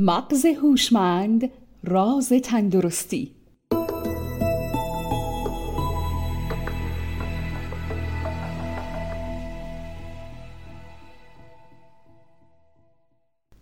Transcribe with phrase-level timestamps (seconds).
[0.00, 1.50] مغز هوشمند
[1.84, 3.34] راز تندرستی.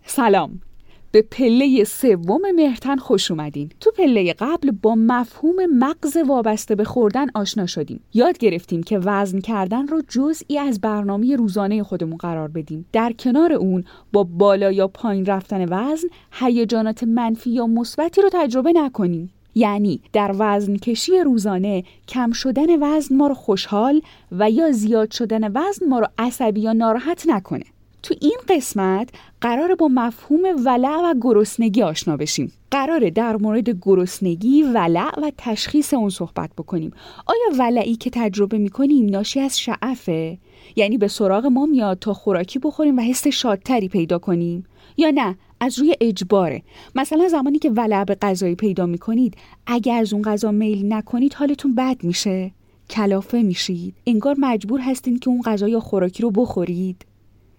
[0.05, 0.66] سلام.
[1.11, 3.69] به پله سوم مهرتن خوش اومدین.
[3.79, 7.99] تو پله قبل با مفهوم مغز وابسته به خوردن آشنا شدیم.
[8.13, 12.85] یاد گرفتیم که وزن کردن رو جزئی از برنامه روزانه خودمون قرار بدیم.
[12.93, 13.83] در کنار اون
[14.13, 19.33] با بالا یا پایین رفتن وزن هیجانات منفی یا مثبتی رو تجربه نکنیم.
[19.55, 24.01] یعنی در وزن کشی روزانه کم شدن وزن ما رو خوشحال
[24.31, 27.65] و یا زیاد شدن وزن ما رو عصبی یا ناراحت نکنه.
[28.03, 29.09] تو این قسمت
[29.41, 32.51] قرار با مفهوم ولع و گرسنگی آشنا بشیم.
[32.71, 36.91] قراره در مورد گرسنگی ولع و تشخیص اون صحبت بکنیم.
[37.25, 40.37] آیا ولعی که تجربه می‌کنیم ناشی از شعفه؟
[40.75, 44.65] یعنی به سراغ ما میاد تا خوراکی بخوریم و حس شادتری پیدا کنیم؟
[44.97, 46.61] یا نه از روی اجباره.
[46.95, 49.35] مثلا زمانی که ولع به غذایی پیدا می‌کنید
[49.67, 52.51] اگر از اون غذا میل نکنید حالتون بد میشه.
[52.89, 53.93] کلافه میشید.
[54.05, 57.05] انگار مجبور هستین که اون غذا یا خوراکی رو بخورید.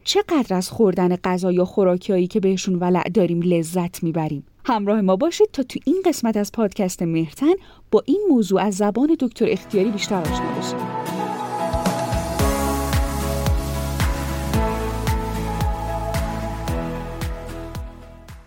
[0.08, 5.48] چقدر از خوردن غذا یا خوراکیایی که بهشون ولع داریم لذت می‌بریم؟ همراه ما باشید
[5.52, 7.52] تا تو این قسمت از پادکست مهرتن
[7.90, 10.78] با این موضوع از زبان دکتر اختیاری بیشتر آشنا بشیم.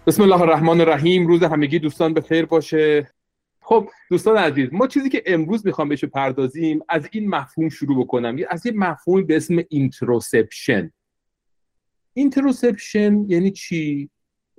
[0.07, 1.27] بسم الله الرحمن الرحیم.
[1.27, 3.07] روز همگی دوستان به خیر باشه.
[3.61, 8.37] خب دوستان عزیز ما چیزی که امروز می‌خوام بهش پردازیم از این مفهوم شروع بکنم.
[8.49, 10.91] از یه مفهومی به اسم interoception
[12.13, 14.09] interoception یعنی چی؟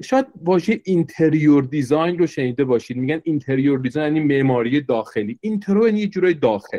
[0.03, 2.97] شاید واژه interior design رو شنیده باشید.
[2.97, 5.39] میگن interior design یعنی معماری داخلی.
[5.41, 6.79] intero یعنی یه جورای داخل.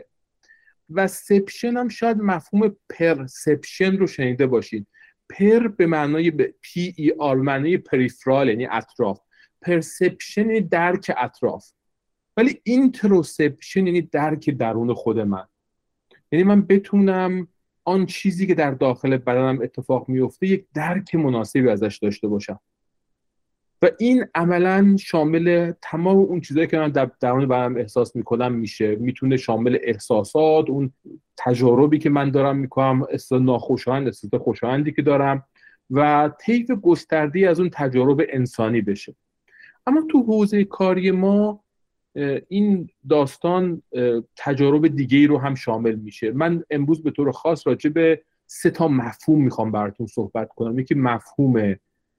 [0.90, 4.88] و ception هم شاید مفهوم perception رو شنیده باشید.
[5.30, 9.20] per به معنای PER معنای peripheral یعنی اطراف.
[9.62, 11.72] perception یعنی درک اطراف.
[12.38, 15.48] ولی interoception یعنی درک درون خود من.
[16.32, 17.48] یعنی من بتونم
[17.86, 22.60] آن چیزی که در داخل بدنم اتفاق میفته یک درک مناسبی ازش داشته باشم.
[23.82, 28.96] و این عملا شامل تمام اون چیزهایی که من در درون بدنم احساس می‌کنم میشه.
[28.96, 30.94] می‌تونه شامل احساسات اون
[31.38, 35.44] تجاربی که من دارم می‌کنم احساس ناخوشایند احساس خوشایندی که دارم
[35.90, 39.16] و طیف گسترده از اون تجارب انسانی بشه.
[39.88, 41.63] اما تو حوزه کاری ما
[42.48, 43.82] این داستان
[44.36, 46.32] تجارب دیگه ای رو هم شامل میشه.
[46.32, 50.80] من امروز به طور خاص راجع به سه تا مفهوم می‌خوام براتون صحبت کنم.
[50.80, 51.74] یکی مفهوم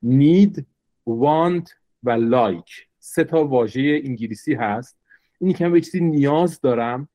[0.05, 0.63] need,
[1.09, 1.71] want
[2.03, 2.73] و like.
[2.99, 4.99] سه تا واژه انگلیسی هست.
[5.41, 7.09] اینی که من به چیزی نیاز دارم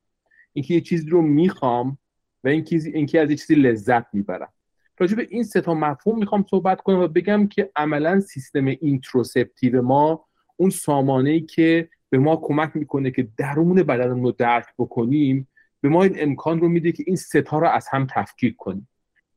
[0.52, 1.98] اینکه یه چیزی رو می‌خوام
[2.44, 4.52] و اینکه از یه چیزی لذت می‌برم.
[4.98, 9.82] راجع به این سه تا مفهوم می‌خوام صحبت کنم و بگم که عملا سیستم interoceptive
[9.82, 10.24] ما
[10.56, 15.48] اون سامانه ای که به ما کمک می‌کنه که درون بدنمون رو درک بکنیم
[15.80, 18.88] به ما این امکان رو میده که این سه تا رو از هم تفکیک کنیم.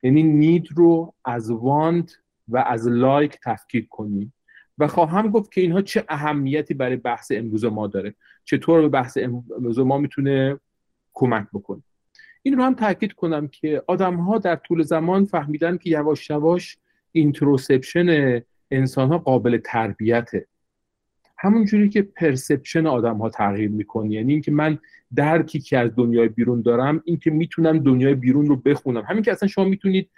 [0.04, 2.18] یعنی need رو از want
[2.48, 4.34] و از like تفکیک کنیم.
[4.78, 8.16] و خواهم گفت که اینها چه اهمیتی برای بحث امروز ما داره.
[8.44, 10.60] چطور به بحث امروز ما می‌تونه
[11.14, 11.82] کمک بکنه.
[12.44, 16.78] این رو هم تاکید کنم که آدم ها در طول زمان فهمیدن که یواش یواش
[17.12, 18.42] interoception
[18.72, 20.48] انسان ها قابل تربیته.
[21.44, 24.12] همونجوری که perception آدم ها تغییر می‌کنه.
[24.12, 24.78] یعنی اینکه من
[25.16, 29.04] درکی که از دنیای بیرون دارم اینکه می‌تونم دنیای بیرون رو بخونم.
[29.08, 30.10] همین که اصلا شما می‌تونید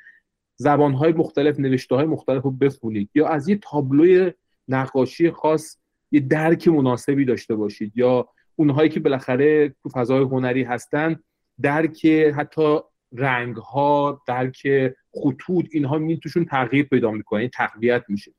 [0.67, 4.31] های مختلف نوشته های مختلف رو بخونید یا از یه تابلوی
[4.67, 5.77] نقاشی خاص
[6.11, 11.15] یه درک مناسبی داشته باشید یا اونهایی که بالاخره تو فضای هنری هستن
[11.61, 12.05] درک
[12.37, 12.79] حتی
[13.11, 14.67] رنگ ها درک
[15.11, 18.31] خطوط اینها می توشون تغییر پیدا می‌کنه یعنی تقویت میشه.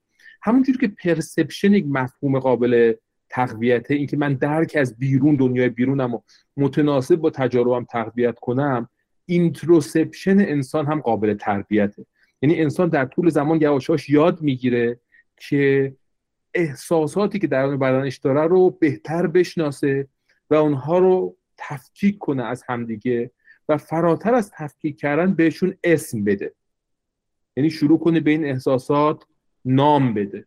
[0.47, 2.95] همونجور که پرسپشن یک مفهوم قابل
[3.29, 6.21] تقویته اینکه من درک از بیرون دنیای بیرونم و
[6.57, 8.89] متناسب با تجاربم تقویت کنم
[9.27, 12.07] interoception انسان هم قابل تربیته.
[12.43, 15.01] یعنی انسان در طول زمان یواش یواش یاد می‌گیره
[15.37, 15.95] که
[16.55, 20.09] احساساتی که درون بدنش داره رو بهتر بشناسه
[20.51, 23.31] و اونها رو تفکیک کنه از همدیگه
[23.69, 26.54] و فراتر از تفکیک کردن بهشون اسم بده.
[27.57, 29.25] یعنی شروع کنه به این احساسات
[29.66, 30.47] نام بده.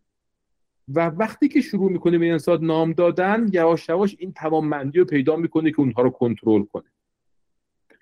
[0.87, 5.35] و وقتی که شروع می‌کنه به انسان نام دادن یواش یواش این توانمندی رو پیدا
[5.35, 6.89] می‌کنه که اونها رو کنترل کنه.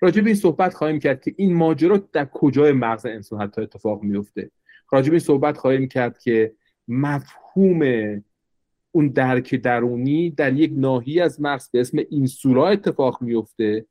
[0.00, 4.02] راجع به این صحبت خواهیم کرد که این ماجرا در کجای مغز انسان حتی اتفاق
[4.02, 4.50] میفته
[4.90, 6.52] راجع به این صحبت خواهیم کرد که
[6.88, 7.82] مفهوم
[8.92, 13.86] اون درک درونی در یک ناحیه از مغز به اسم اینسولا اتفاق میفته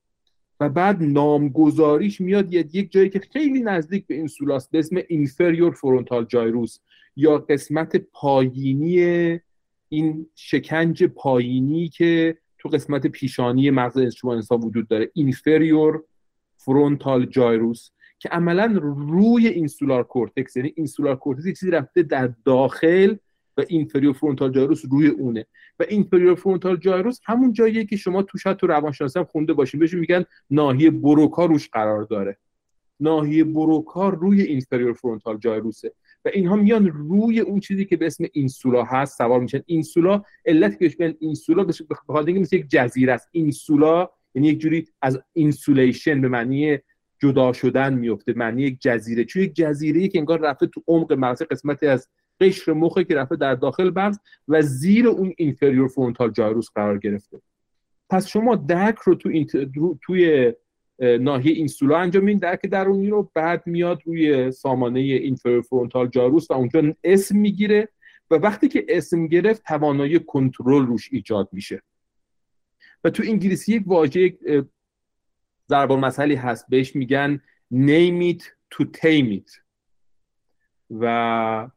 [0.59, 6.25] و بعد نامگذاریش میاد یک جایی که خیلی نزدیک به اینسولاست به اسم اینفریور فرونتال
[6.25, 6.79] جایروس
[7.17, 9.39] یا قسمت پایینی
[9.89, 16.03] این شکنج پایینی که تو قسمت پیشانی مغز انسان وجود داره اینفریور
[16.57, 23.15] frontal gyrus که عملا روی insular cortex یعنی insular cortex چیزی رفته در داخل
[23.57, 25.45] و inferior frontal gyrus روی اونه.
[25.79, 29.79] و inferior frontal gyrus همون جاییه که شما تو شاید تو روانشناسی هم خونده باشین
[29.79, 32.37] بهش میگن ناحیه بروکا روش قرار داره.
[32.99, 35.93] ناحیه بروکا روی inferior frontal gyrus ه
[36.27, 39.61] و اینها میان روی اون چیزی که به اسم insula هست سوار میشن.
[39.65, 43.27] insula علتی که insula به خاطر اینکه مثل یک جزیره است.
[43.31, 46.77] insula یعنی یک جوری از insulation به معنی
[47.21, 49.25] جدا شدن میفته معنی یک جزیره.
[49.25, 52.09] چون یک جزیره که انگار رفته تو عمق مغز قسمتی از
[52.41, 57.41] قشر مخه که رفته در داخل مغز و زیر اون inferior frontal gyrus قرار گرفته.
[58.09, 59.29] پس شما درک رو تو
[60.01, 60.53] توی
[60.99, 62.39] ناحیه insula انجام میدین.
[62.39, 67.89] درک درونی رو بعد میاد روی سامانه inferior frontal gyrus و اونجا اسم می‌گیره
[68.31, 71.81] و وقتی که اسم گرفت توانایی کنترل روش ایجاد میشه.
[73.03, 74.37] و تو انگلیسی یک واژه
[75.69, 76.65] ضرب مسئله هست.
[76.69, 77.41] بهش میگن
[78.75, 79.59] to tame it.
[80.91, 81.69] و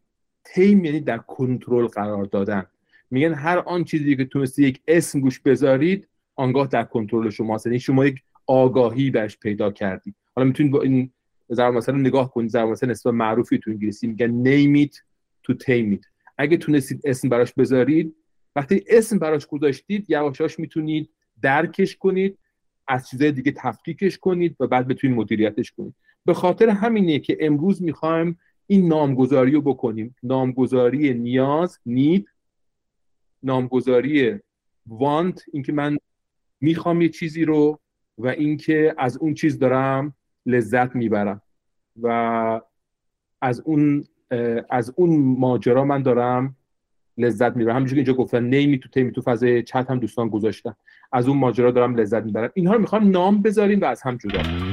[0.44, 2.66] تیم یعنی در کنترل قرار دادن.
[3.11, 7.66] میگن هر آن چیزی که تونستی یک اسم روش بذارید آنگاه در کنترل شماست.
[7.66, 11.11] یعنی شما یک آگاهی بهش پیدا کردید حالا می‌تونید با این
[11.52, 14.85] ضرب مثلا نگاه کنید ضرب مثلا اسم معروفی تو انگلیسی میگن
[15.49, 16.06] to tame it.
[16.38, 18.14] اگه تونستید اسم براش بذارید
[18.56, 21.11] وقتی اسم براش گذاشتید یواشاش می‌تونید
[21.43, 22.38] درکش کنید
[22.88, 25.94] از چیزهای دیگه تفکیکش کنید و بعد بتونید مدیریتش کنید.
[26.25, 30.17] به خاطر همینه که امروز می‌خوایم این نامگذاری رو بکنیم.
[30.23, 32.29] نامگذاری نیاز نید
[33.43, 34.38] نامگذاری
[34.87, 35.99] وانت اینکه من
[36.61, 37.81] می‌خوام یه چیزی رو
[38.20, 40.14] و اینکه از اون چیز دارم
[40.46, 41.43] لذت می‌برم.
[42.02, 42.61] و
[43.43, 44.05] از اون
[44.70, 46.56] از اون ماجرا من دارم
[47.19, 47.76] لذت می‌برم.
[47.76, 50.75] همونجوری که اینجا گفتن نیمی تو تیمی تو فضای چت هم دوستان گذاشتن.
[51.12, 52.50] از اون ماجرا دارم لذت می‌برم.
[52.55, 54.69] اینها رو می‌خوام نام بذاریم و از هم جدا.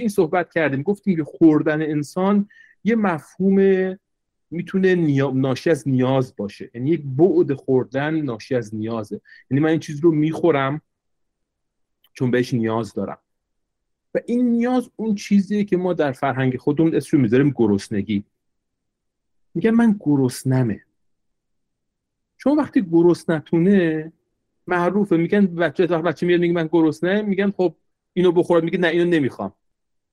[0.00, 2.48] این صحبت کردیم گفتیم که خوردن انسان
[2.84, 3.98] یه مفهوم
[4.50, 4.94] می‌تونه
[5.34, 6.70] ناشی از نیاز باشه.
[6.74, 9.20] یعنی یک بعد خوردن ناشی از نیازه.
[9.50, 10.80] یعنی من این چیز رو می‌خورم
[12.12, 13.18] چون بهش نیاز دارم.
[14.14, 18.24] و این نیاز اون چیزیه که ما در فرهنگ خودمون اسم رو می‌ذاریم گرسنگی.
[19.54, 20.82] میگن من گرسنمه.
[22.36, 24.12] چون وقتی گرسنتونه
[24.66, 25.16] معروفه.
[25.16, 27.74] میگن بچه تا بچه میاد میگه من گرسنه میگن خب
[28.12, 28.64] اینو بخورم.
[28.64, 29.52] میگه نه اینو نمی‌خوام.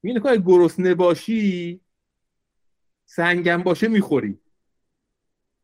[0.08, 1.82] میگه که گرسنه باشی
[3.06, 4.40] سنگم باشه می‌خوری.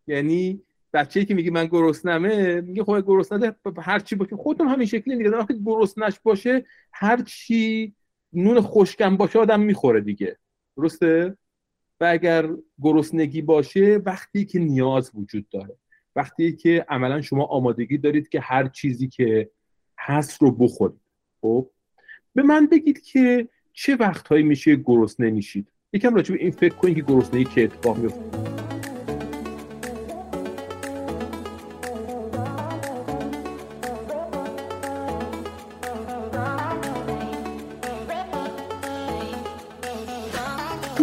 [0.08, 0.64] یعنی
[0.94, 4.36] بچه که میگه من گرسنمه میگه خب گرسنه هر چی باشه.
[4.36, 5.30] خودتون همین شکلی دیگه.
[5.30, 7.94] وقتی گرسنش باشه هر چی
[8.34, 10.38] نون خشکم باشه آدم می‌خوره دیگه.
[10.78, 11.38] درسته؟
[12.00, 12.50] و اگر
[12.82, 15.78] گرسنگی باشه وقتی که نیاز وجود داره.
[16.16, 19.52] وقتی که عملا شما آمادگی دارید که هر چیزی که
[20.00, 21.02] هست رو بخورید.
[21.42, 21.70] خب؟
[22.34, 26.96] به من بگید که چه وقتهایی میشه گرسنه نمیشید؟ یکم راجع به این فکر کنید
[26.96, 28.54] که گرسنگی که اتفاق میفته.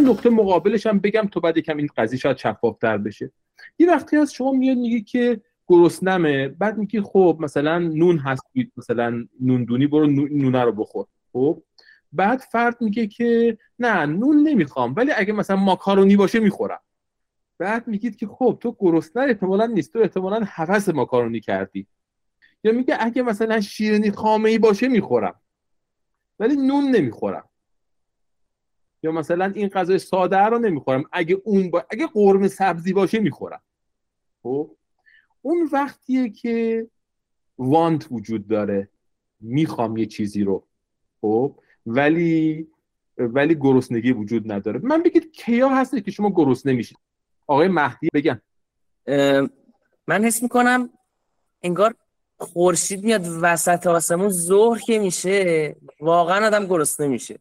[0.07, 3.33] نقطه مقابلش هم بگم تو بعد یکم این قضیه شاید شفافتر بشه.
[3.79, 8.43] یه وقتی از شما میاد میگه که گرسنمه بعد میگه خب مثلا نون هست
[8.77, 11.07] مثلا نوندونی برو نونه رو بخور.
[11.33, 11.63] خب؟
[12.13, 16.81] بعد فرد میگه که نه نون نمی‌خوام ولی اگه مثلا ماکارونی باشه می‌خورم.
[17.59, 21.87] بعد میگید که خب تو گرسنه احتمالا نیست تو احتمالا حوث ماکارونی کردی.
[22.65, 25.41] یا میگه اگه مثلا شیرینی خامه ای باشه می‌خورم
[26.39, 27.49] ولی نون نمی‌خورم.
[29.03, 31.87] یا مثلا این غذای ساده رو نمی‌خورم اگه اون با...
[31.91, 33.61] اگه قرمه سبزی باشه می‌خورم.
[34.43, 34.77] خب؟
[35.43, 36.87] اون وقتیه که
[37.59, 38.89] وانت وجود داره.
[39.41, 40.67] می‌خوام یه چیزی رو.
[41.21, 42.69] خب؟ ولی
[43.19, 44.81] ولی گرسنگی وجود نداره.
[44.83, 46.99] من بگید کیا هسته که شما گرسنه میشید؟
[47.47, 48.41] آقای مهدی بگن
[50.07, 50.91] من حس می‌کنم
[51.63, 51.95] انگار
[52.39, 57.39] خورشید میاد وسط آسمون ظهر که میشه واقعا آدم گرسنه میشه.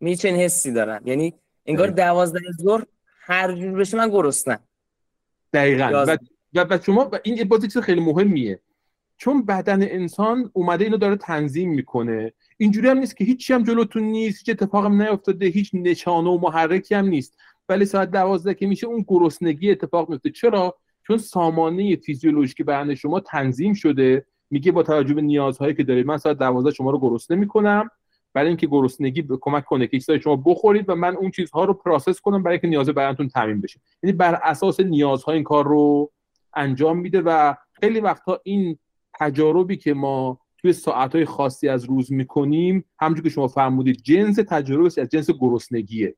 [0.00, 1.06] می چنین حسی دارم.
[1.06, 1.34] یعنی
[1.66, 2.86] انگار دوازده ظهر
[3.20, 4.58] هر جور بشه من گرسنه
[5.52, 6.04] دقیقا.
[6.06, 6.16] و,
[6.54, 8.60] و, شما و این باز چیز خیلی مهمیه.
[9.16, 12.32] چون بدن انسان اومده اینو داره تنظیم می‌کنه.
[12.56, 16.38] اینجوری هم نیست که هیچی هم جلوتون نیست هیچ اتفاق هم نیفتاده هیچ نشانه و
[16.42, 17.36] محرکی هم نیست.
[17.68, 20.74] ولی ساعت دوازده که میشه اون گرسنگی اتفاق میفته چرا؟
[21.06, 24.26] چون سامانه فیزیولوژیک بدن شما تنظیم شده.
[24.50, 27.90] میگه با توجه به نیازهایی که دارید من ساعت دوازده شما رو گرسنه می‌کنم.
[28.34, 32.20] برای اینکه گرسنگی کمک کنه که چیزای شما بخورید و من اون چیزها رو process
[32.20, 33.80] کنم برای اینکه نیاز بدنتون تامین بشه.
[34.02, 36.12] یعنی بر اساس نیازها این کار رو
[36.54, 38.78] انجام میده و خیلی وقتا این
[39.20, 44.86] تجاربی که ما توی ساعتهای خاصی از روز می‌کنیم همونجور که شما فرمودید جنس تجربه
[44.86, 46.16] از جنس گرسنگیه.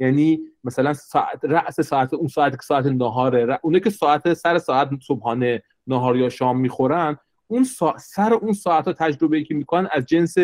[0.00, 4.88] یعنی مثلا ساعت رأس ساعت اون ساعت که ساعت نهاره اونه که ساعت سر ساعت
[5.06, 7.66] صبحانه نهار یا شام می‌خورن اون
[7.98, 10.34] سر اون ساعت ها تجربه که می‌کنن از جنس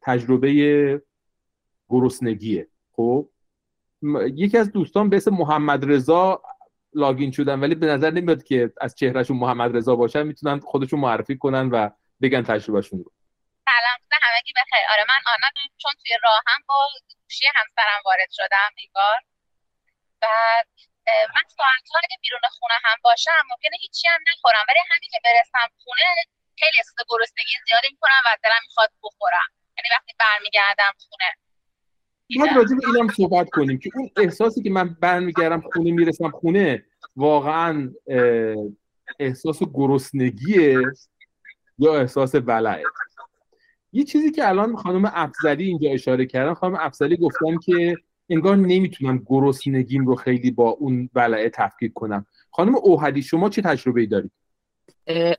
[0.00, 1.02] تجربه
[1.88, 2.68] گرسنگیه.
[2.92, 3.28] خب؟
[4.34, 6.42] یکی از دوستان به اسم محمد رضا
[6.94, 11.38] لاگین شدن ولی به نظر نمیاد که از چهرهشون محمد رضا باشن می‌تونن خودشون معرفی
[11.38, 11.90] کنن و
[12.22, 13.12] بگن تجربهشون رو.
[13.64, 14.84] سلام همگی بخیر.
[14.92, 15.48] آره من آنا
[15.82, 16.88] چون توی راهم با
[17.22, 19.18] گوشی همسرم وارد شدم نگار
[20.20, 20.66] بعد
[21.06, 24.64] من ساعتها اگه بیرون خونه هم باشم ممکنه هیچی هم نخورم.
[24.68, 26.08] ولی همین که برسم خونه
[26.58, 29.48] خیلی احساس گرسنگی زیادی می‌کنم و دلم می‌خواد بخورم.
[29.76, 31.28] یعنی وقتی برمیگردم خونه
[32.36, 36.84] باید راجع به اینم صحبت کنیم که اون احساسی که من برمیگردم خونه می‌رسم خونه
[37.16, 37.90] واقعا
[39.18, 40.78] احساس گرسنگیه
[41.78, 42.82] یا احساس ولعه
[43.92, 47.96] یه چیزی که الان خانم افزلی اینجا اشاره کردن خانم افزلی گفتن که
[48.28, 52.26] انگار نمی‌تونم گرسنگیم رو خیلی با اون ولعه تفکیک کنم.
[52.50, 54.30] خانم اوهدی شما چه تجربه ای دارید؟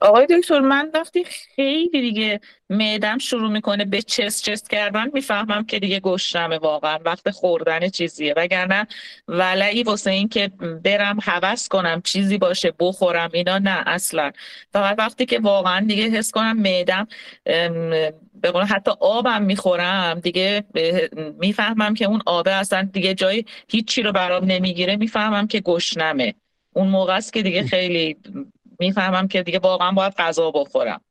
[0.02, 5.80] آقای دکتر من وقتی خیلی دیگه معدم شروع می‌کنه به چست چست کردن می‌فهمم که
[5.80, 8.34] دیگه گشتمه واقعا وقت خوردن چیزیه.
[8.38, 8.88] وگرنه
[9.28, 10.48] ولعی واسه این که
[10.84, 14.32] برم حوض کنم چیزی باشه بخورم اینا نه اصلا.
[14.74, 17.08] فقط وقتی که واقعا دیگه حس کنم معدم
[18.42, 20.64] به حتی آبم می‌خورم دیگه
[21.40, 26.34] می‌فهمم که اون آبه اصلا دیگه جای هیچی رو برام نمی‌گیره می‌فهمم که گشنمه.
[26.74, 28.18] اون موقع است که دیگه خیلی
[28.80, 31.02] می‌فهمم که دیگه واقعا باید غذا بخورم.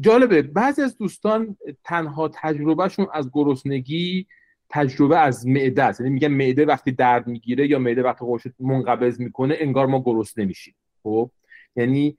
[0.00, 0.42] جالبه.
[0.42, 4.26] بعضی از دوستان تنها تجربهشون از گرسنگی
[4.68, 6.00] تجربه از معده است.
[6.00, 10.44] یعنی میگن معده وقتی درد می‌گیره یا معده وقتی خودش منقبض می‌کنه انگار ما گرسنه
[10.44, 10.74] میشیم.
[11.02, 11.30] خب؟
[11.76, 12.18] یعنی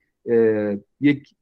[1.00, 1.36] یک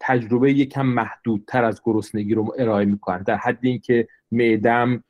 [0.00, 3.22] تجربه یکم محدودتر از گرسنگی رو ارائه می‌کنن.
[3.22, 5.04] در حد اینکه معدم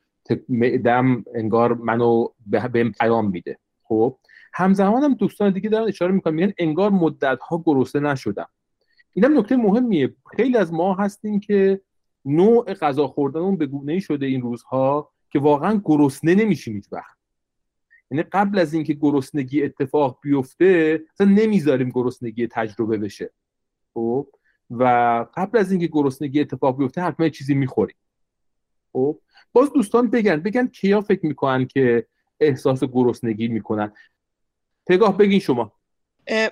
[0.49, 3.57] معدم انگار منو به پیام میده.
[3.83, 4.17] خب؟
[4.53, 6.33] همزمان هم دوستان دیگه دارن اشاره می‌کنن.
[6.33, 8.49] میگن انگار مدت ها گرسنه نشدم.
[9.13, 10.15] اینم نکته مهمیه.
[10.35, 11.81] خیلی از ما هستیم که
[12.25, 17.17] نوع غذا خوردنمون به گونه شده این روزها که واقعا گرسنه نمیشیم هیچ وقت.
[18.11, 23.31] یعنی قبل از اینکه گرسنگی اتفاق بیفته اصلا نمی‌ذاریم گرسنگی تجربه بشه.
[23.93, 24.27] خب؟
[24.69, 24.85] و
[25.35, 27.95] قبل از اینکه گرسنگی اتفاق بیفته حتما چیزی می‌خوریم.
[28.93, 29.19] خب؟
[29.53, 30.35] باز دوستان بگن.
[30.35, 32.07] بگن کیا فکر می‌کنن که
[32.39, 33.91] احساس گرسنگی می‌کنن.
[34.87, 35.71] پگاه بگین شما.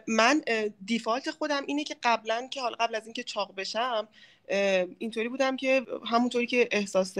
[0.07, 0.41] من
[0.85, 4.07] دیفالت خودم اینه که قبلا که حالا قبل از اینکه چاق بشم
[4.99, 7.17] اینطوری بودم که همونطوری که احساس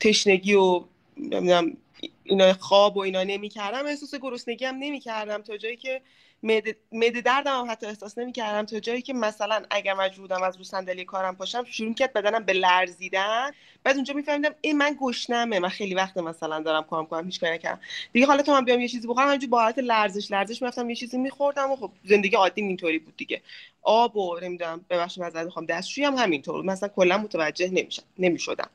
[0.00, 0.84] تشنگی و
[1.16, 1.76] نمی‌دونم
[2.24, 6.02] اینا خواب و اینا نمی‌کردم احساس گرسنگی هم نمی‌کردم تا جایی که
[6.42, 10.64] معده دردم هم حتی احساس نمی‌کردم تا جایی که مثلا اگر مجبور بودم از رو
[10.64, 13.50] صندلی کارم پاشم شروع کرد بدنم به لرزیدن.
[13.84, 15.58] بعد اونجا میفهمیدم این من گشنمه.
[15.58, 17.80] من خیلی وقت مثلا دارم کار کنم هیچ کاری نکردم.
[18.12, 20.96] دیگه حالا تا من بیام یه چیزی بخورم همینجوری با حالت لرزش لرزش می‌رفتم یه
[20.96, 23.42] چیزی میخوردم و خب زندگی عادی اینطوری بود دیگه.
[23.82, 28.70] آب و نمی‌دونم ببخشید از می‌خوام دستشویی هم همینطور مثلا کلا متوجه نمیشم نمی‌شدم.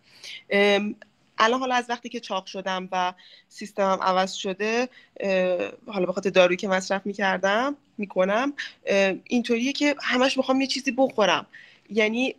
[1.38, 3.14] الان حالا از وقتی که چاق شدم و
[3.50, 4.90] سیستمم عوض شده
[5.88, 8.54] حالا به خاطر دارویی که مصرف می‌کردم می‌کنم
[9.24, 11.46] اینطوریه که همش می‌خوام یه چیزی بخورم.
[11.90, 12.36] یعنی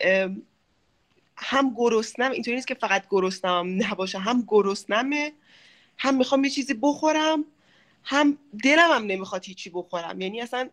[1.36, 5.32] هم گرسنم اینطوری نیست که فقط گرسنم نباشه هم گرسنمه
[5.98, 7.44] هم می‌خوام یه چیزی بخورم
[8.04, 10.20] هم دلم هم نمی‌خواد هیچی بخورم.
[10.20, 10.68] یعنی اصلا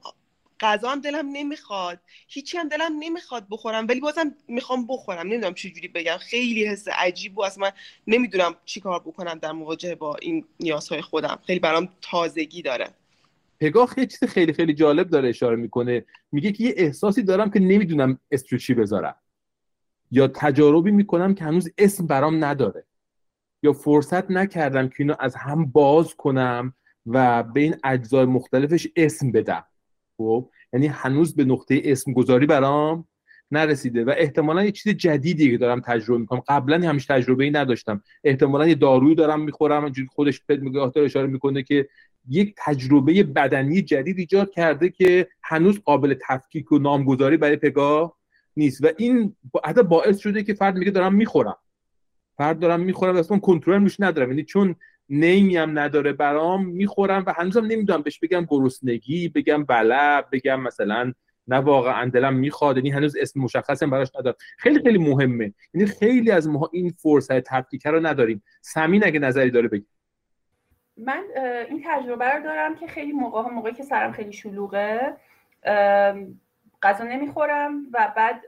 [0.60, 2.00] غذا هم دلم نمی‌خواد.
[2.27, 5.27] هیچی هم دلم نمی‌خواد بخورم ولی بازم می‌خوام بخورم.
[5.27, 6.17] نمی‌دونم چه جوری بگم.
[6.17, 7.72] خیلی حس عجیب و اصلا من
[8.07, 11.39] نمی‌دونم چی کار بکنم در مواجهه با این نیازهای خودم.
[11.48, 12.89] خیلی برام تازگی داره.
[13.60, 16.05] پگاه یه چیز خیلی خیلی جالب داره اشاره می‌کنه.
[16.31, 19.15] میگه که یه احساسی دارم که نمی‌دونم اسم چی بذارم.
[20.12, 22.86] یا تجاربی می‌کنم که هنوز اسم برام نداره.
[23.63, 26.74] یا فرصت نکردم که اینو از هم باز کنم
[27.05, 29.65] و به این اجزای مختلفش اسم بدم.
[30.17, 33.08] خب یعنی هنوز به نقطه اسم گذاری برام
[33.51, 36.41] نرسیده و احتمالا یه چیز جدیدی که دارم تجربه می‌کنم.
[36.48, 38.03] قبلا همیشه تجربه ای نداشتم.
[38.24, 41.88] احتمالا یه دارویی دارم می‌خورم اینجوری خودش پد اشاره می‌کنه که
[42.29, 48.17] یک تجربه بدنی جدید ایجاد کرده که هنوز قابل تفکیک و نامگذاری برای پگاه
[48.58, 51.58] نیست و این حتی باعث شده که فرد میگه دارم می‌خورم.
[52.38, 54.29] فرد دارم می‌خورم اصلا کنترل میش ندارم.
[54.29, 54.75] یعنی چون
[55.10, 61.13] نیمی هم نداره برام می‌خورم و هنوزم نمی‌دونم بهش بگم گرسنگی بگم بلع بگم مثلا
[61.48, 64.36] نه واقعا دلم می‌خواد یعنی هنوز اسم مشخصی براش ندارم.
[64.57, 65.53] خیلی خیلی مهمه.
[65.74, 68.43] یعنی خیلی از ما این فرصت تفکیک رو نداریم.
[68.62, 69.86] سمین اگه نظری داره بگی.
[70.98, 71.24] من
[71.69, 75.13] این تجربه رو دارم که خیلی موقع موقعی که سرم خیلی شلوغه
[76.83, 78.41] غذا نمی‌خورم و بعد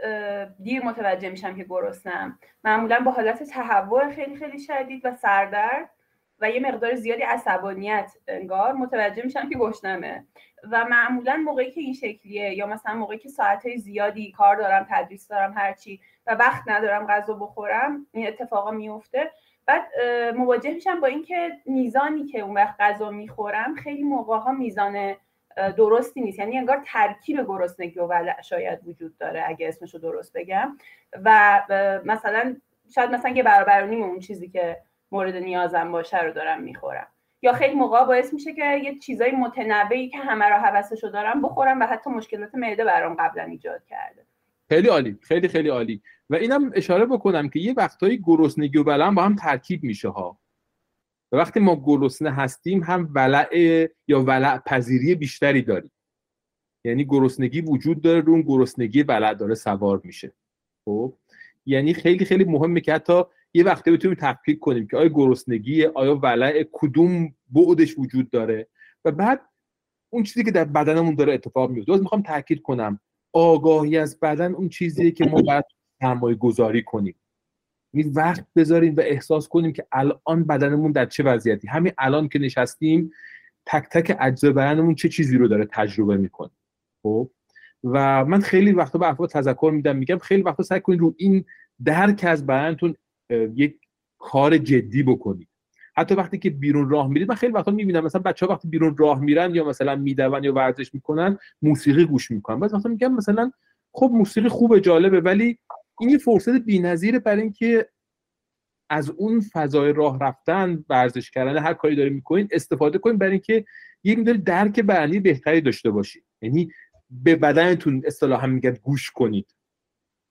[0.64, 2.40] دیر متوجه میشم که گرسنم.
[2.64, 5.90] معمولا با حالت تهوع خیلی خیلی شدید و سردرد.
[6.40, 10.26] و یه مقدار زیادی عصبانیت انگار متوجه میشم که گشنمه.
[10.72, 15.28] و معمولا موقعی که این شکلیه یا مثلا موقعی که ساعت زیادی کار دارم تدریس
[15.28, 19.32] دارم هرچی و وقت ندارم غذا بخورم این اتفاقا میفته
[19.66, 19.88] بعد
[20.36, 25.16] مواجه میشم با اینکه میزانی که اون وقت غذا می‌خورم خیلی موقع ها میزان
[25.78, 26.40] درستی نیست.
[26.40, 30.78] یعنی انگار ترکیب گرسنگی و ولع شاید وجود داره اگه اسمشو درست بگم.
[31.24, 31.62] و
[32.06, 32.56] مثلا
[32.96, 34.78] شاید مثلا یه برابرونیم اون چیزی که
[35.12, 37.08] مورد نیازم باشه رو دارم می‌خورم.
[37.42, 41.80] یا خیلی موقع باعث میشه که یه چیزای متنوعی که همه را حوسشو دارم بخورم
[41.80, 44.26] و حتی مشکلات معده برام قبلا ایجاد کرده.
[44.70, 46.02] خیلی عالی خیلی خیلی عالی.
[46.30, 50.40] و اینم اشاره بکنم که یه وقتایی گرسنگی و بلع با هم ترکیب میشه ها.
[51.32, 53.48] و وقتی ما گرسنه هستیم هم ولع
[54.08, 55.92] یا ولع پذیری بیشتری داریم.
[56.86, 60.34] یعنی گرسنگی وجود داره رو اون گرسنگی ولع داره سوار میشه.
[60.86, 61.14] خب؟
[61.66, 63.24] یعنی خیلی خیلی مهمه که حتی
[63.56, 68.68] یه وقتی بتونیم تفکیک کنیم که آیا گرسنگی آیا ولع کدوم بعدش وجود داره.
[69.06, 69.42] و بعد
[70.10, 73.00] اون چیزی که در بدنمون داره اتفاق میفته دوست می‌خوام تاکید کنم.
[73.34, 75.66] آگاهی از بدن اون چیزیه که ما باید
[76.02, 77.16] سرمایه گذاری کنیم.
[77.94, 81.68] یعنی وقت بذاریم و احساس کنیم که الان بدنمون در چه وضعیتی.
[81.68, 83.12] همین الان که نشستیم
[83.66, 86.52] تک تک اجزای بدنمون چه چیزی رو داره تجربه می‌کنه.
[87.04, 87.32] خب؟
[87.84, 91.46] و من خیلی وقتا به افراد تذکر میدم میگم خیلی وقتا سعی کنید رو این
[91.84, 92.96] درک از بدنتون
[93.30, 93.80] یک
[94.20, 95.48] کار جدی بکنید
[95.98, 98.98] حتی وقتی که بیرون راه میرید من خیلی وقتا می‌بینم مثلا بچه ها وقتی بیرون
[98.98, 102.60] راه میرن یا مثلا میدون یا ورزش می‌کنن موسیقی گوش می‌کنن.
[102.60, 103.52] بعد وقتا میگم مثلا
[103.92, 105.60] خب موسیقی خوب جالبه ولی
[106.00, 107.90] این یه فرصت بی‌نظیره برای اینکه
[108.90, 113.66] از اون فضای راه رفتن ورزش کردن هر کاری داره می‌کنین استفاده کنین برای اینکه
[114.04, 116.72] یه مقدار درک بدنی بهتری داشته باشید یعنی
[117.10, 119.55] به بدنتون اصطلاحا میگن گوش کنید.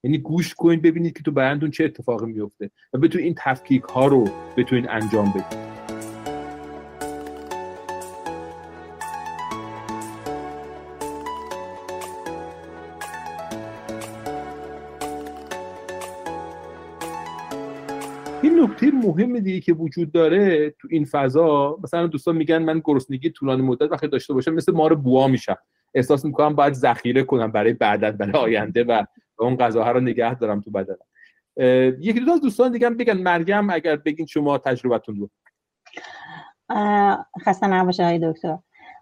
[0.05, 4.07] یعنی گوش کنید ببینید که تو بدنتون چه اتفاقی میفته و بتونید این تفکیک ها
[4.07, 5.75] رو بتونید انجام بدید.
[18.43, 23.31] این نکته مهم دیگه که وجود داره تو این فضا مثلا دوستان میگن من گرسنگی
[23.31, 25.57] طولانی مدت وقتی داشته باشم مثل مار بوا میشم.
[25.95, 29.05] احساس می‌کنم باید ذخیره کنم برای بعدا برای آینده و
[29.39, 31.07] اون غذاها رو نگه دارم تو بدنم.
[32.01, 33.19] یکی دو از دوستان دیگه هم بگن.
[33.23, 35.31] مریم اگر بگین شما تجربتون رو.
[37.41, 38.59] خسته نباشه های دکتر.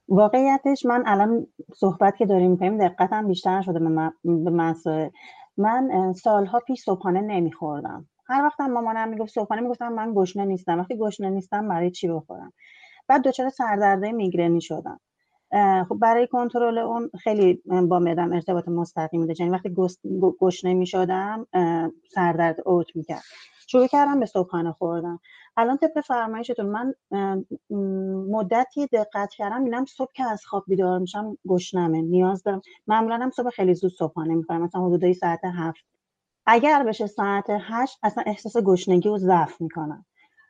[0.09, 3.79] واقعیتش من الان صحبت که داریم می‌کنیم دقتم بیشتر شده
[4.25, 5.09] به مسائل.
[5.57, 8.09] من سالها پیش صبحانه نمیخوردم.
[8.27, 10.79] هر وقتم مامانم می‌گفت صبحانه می‌گفتم من گشنه نیستم.
[10.79, 12.53] وقتی گشنه نیستم برای چی بخورم؟
[13.09, 15.01] بعد دچار سردرده میگرنی شدم.
[15.89, 19.75] خب برای کنترل اون خیلی با معدم ارتباط مستقیمی داشت یعنی وقتی
[20.41, 21.47] گشنه می‌شدم
[22.15, 23.23] سردرد اوت می‌کرد.
[23.67, 25.21] شروع کردم به صبحانه خوردم
[25.57, 26.95] الان طبق فرمایشتون من
[28.31, 32.03] مدتی دقت کردم اینم صبح که از خواب بیدار میشم گشنمه.
[32.03, 32.63] نیاز دارم.
[32.87, 34.63] معمولا هم صبح خیلی زود صبحانه می‌خورم.
[34.63, 35.85] مثلا حدودای ساعت هفت.
[36.47, 40.05] اگر بشه ساعت هشت اصلا احساس گشنگی و ضعف می‌کنم.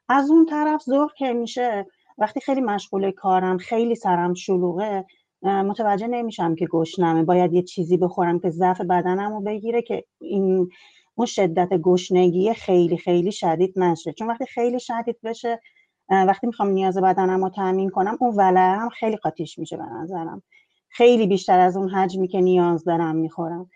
[0.08, 1.86] از اون طرف ظهر که میشه
[2.18, 5.04] وقتی خیلی مشغول کارم خیلی سرم شلوغه
[5.42, 7.22] متوجه نمیشم که گشنمه.
[7.22, 10.68] باید یه چیزی بخورم که ضعف بدنم رو بگیره که این
[11.14, 14.12] اون شدت گشنگی خیلی خیلی شدید نشه.
[14.12, 15.60] چون وقتی خیلی شدید بشه
[16.08, 20.42] وقتی می‌خوام نیاز بدنم رو تامین کنم اون ولرم خیلی قاطیش میشه به نظرم.
[20.88, 23.70] خیلی بیشتر از اون حجمی که نیاز دارم می‌خورم.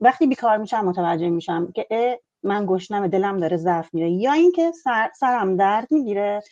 [0.00, 4.10] وقتی بیکار میشم متوجه میشم که من گشنم دلم داره ضعف میره.
[4.10, 6.42] یا اینکه سر، سرم درد می‌گیره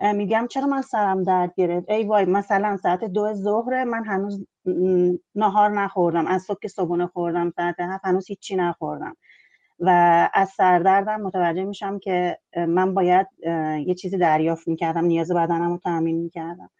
[0.00, 4.46] میگم چرا من سرم درد گرفت؟ ای وای مثلا ساعت دو ظهر من هنوز
[5.34, 9.16] نهار نخوردم از صبح که صبحونه خوردم ساعت هفت هنوز هیچی نخوردم.
[9.80, 9.90] و
[10.34, 13.26] از سردردم متوجه میشم که من باید
[13.86, 16.70] یه چیزی دریافت می‌کردم نیاز بدنم رو تامین می‌کردم.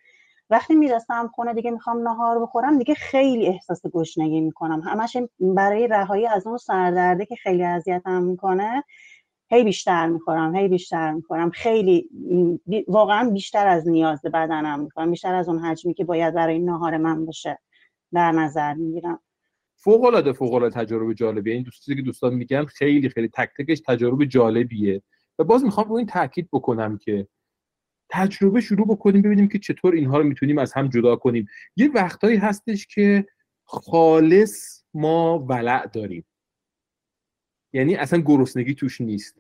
[0.51, 4.81] وقتی می‌رسم خونه دیگه می‌خوام نهار بخورم دیگه خیلی احساس گشنگی می‌کنم.
[4.81, 8.85] همش برای رهایی از اون سردرده که خیلی اذیتم می‌کنه
[9.53, 11.51] هی بیشتر می‌خورم هی بیشتر می‌خورم.
[11.51, 12.09] خیلی
[12.89, 15.11] واقعا بیشتر از نیاز بدنم می‌خورم.
[15.11, 17.59] بیشتر از اون حجمی که باید برای نهار من باشه
[18.13, 19.21] در نظر می‌گیرم.
[19.77, 21.55] فوق العاده فوق العاده تجربه جالبیه.
[21.55, 25.03] این دوستی که دوستان میگن خیلی خیلی تک تکش تجربه جالبیه.
[25.39, 27.29] و باز می‌خوام رو این تاکید بکنم که
[28.11, 31.47] تجربه شروع بکنیم ببینیم که چطور اینها رو می‌تونیم از هم جدا کنیم.
[31.77, 33.27] یه وقتایی هستش که
[33.65, 36.25] خالص ما ولع داریم.
[37.73, 39.37] یعنی اصلا گرسنگی توش نیست.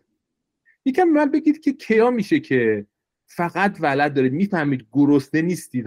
[0.84, 2.86] یکم من بگید که کیا میشه که
[3.26, 4.32] فقط ولع دارید.
[4.32, 5.86] می‌فهمید گرسنه نیستید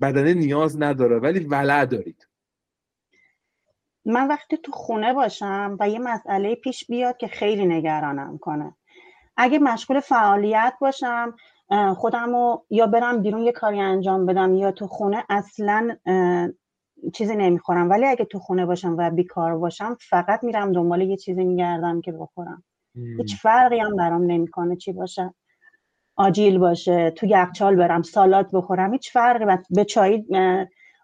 [0.00, 2.28] بدنه نیاز نداره ولی ولع دارید.
[4.04, 8.74] من وقتی تو خونه باشم و یه مسئله پیش بیاد که خیلی نگرانم کنه.
[9.36, 11.36] اگه مشغول فعالیت باشم
[11.96, 15.96] خودم یا برم بیرون یه کاری انجام بدم یا تو خونه اصلا
[17.12, 17.90] چیزی نمی‌خورم.
[17.90, 22.12] ولی اگه تو خونه باشم و بیکار باشم فقط میرم دنبال یه چیزی میگردم که
[22.12, 22.64] بخورم.
[23.18, 25.34] هیچ فرقی هم برام نمی‌کنه چی باشه.
[26.16, 30.24] آجیل باشه تو یخچال برم سالات بخورم هیچ فرقی به چای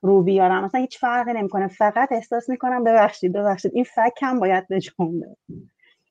[0.02, 0.64] رو بیارم.
[0.64, 1.68] مثلا هیچ فرقی نمی‌کنه.
[1.68, 3.72] فقط احساس می‌کنم ببخشید ببخشید.
[3.74, 5.36] این فکم باید به جنبه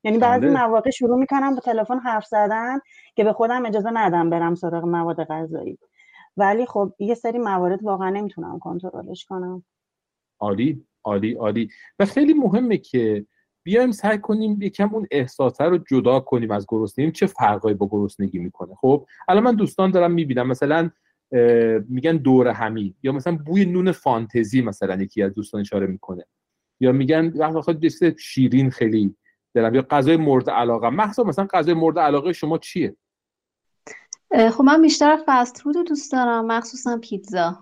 [0.04, 0.66] یعنی بعضی بله.
[0.66, 2.80] مواقع شروع می‌کنم با تلفن حرف زدن
[3.16, 5.78] که به خودم اجازه ندم برم سراغ مواد غذایی.
[6.38, 9.64] ولی خب یه سری موارد واقعا نمی‌تونم کنترلش کنم.
[10.40, 11.70] عالی عالی عالی.
[12.00, 13.26] و خیلی مهمه که
[13.64, 17.12] بیایم سعی کنیم یکم اون احساسه رو جدا کنیم از گرسنگی.
[17.12, 20.92] چه فرقایی با گرسنگی می‌کنه؟ خب الان من دوستان دارم می‌بینم مثلا
[21.90, 26.26] میگن دور همی یا مثلا بوی نون فانتزی مثلا یکی از دوستان اشاره می‌کنه.
[26.80, 29.16] یا میگن وقتی شیرین خیلی
[29.54, 29.76] دارم.
[29.76, 30.90] یا غذای مورد علاقه.
[30.90, 32.96] محضا مثلا غذای مورد علاقه شما چیه؟
[34.52, 37.58] خب من بیشتر فست فود دوست دارم مخصوصا پیتزا.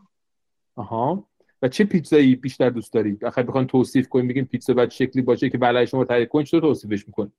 [0.76, 1.28] آها.
[1.62, 5.50] و چه پیتزایی بیشتر دوست دارید اخر بخوان توصیف کنیم بگیم پیتزا باید شکلی باشه
[5.50, 7.34] که برای شما تعریف کنید چطور توصیفش می‌کنید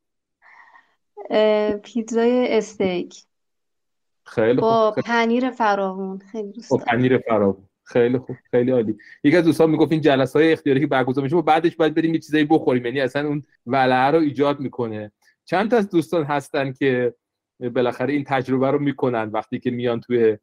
[1.82, 3.22] پیتزای استیک.
[4.24, 6.18] خیلی با پنیر فراوون.
[6.18, 6.84] خیلی دوست دارم.
[6.84, 7.68] پنیر فراوون.
[7.84, 8.96] خیلی خوب خیلی عالی.
[9.24, 12.14] یکی از دوستان می‌گفت این جلسه های اختیاری که برگزار میشه و بعدش باید بریم
[12.14, 12.86] یه چیزایی بخوریم.
[12.86, 15.12] یعنی اصلا اون ولعه رو ایجاد می‌کنه.
[15.44, 17.14] چند تا از دوستان هستن که
[17.60, 20.38] بالاخره این تجربه رو می‌کنن وقتی که میان توی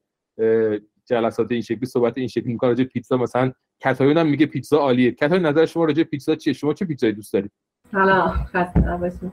[1.06, 5.12] جلسات این شکلی صحبت این شکلی می‌کنن راجع پیتزا مثلا کتایون هم میگه پیتزا عالیه.
[5.12, 7.52] کتایون نظر شما راجع پیتزا چیه؟ شما چه پیتزایی دوست دارید؟
[7.92, 8.30] سلام.
[8.54, 9.32] خسته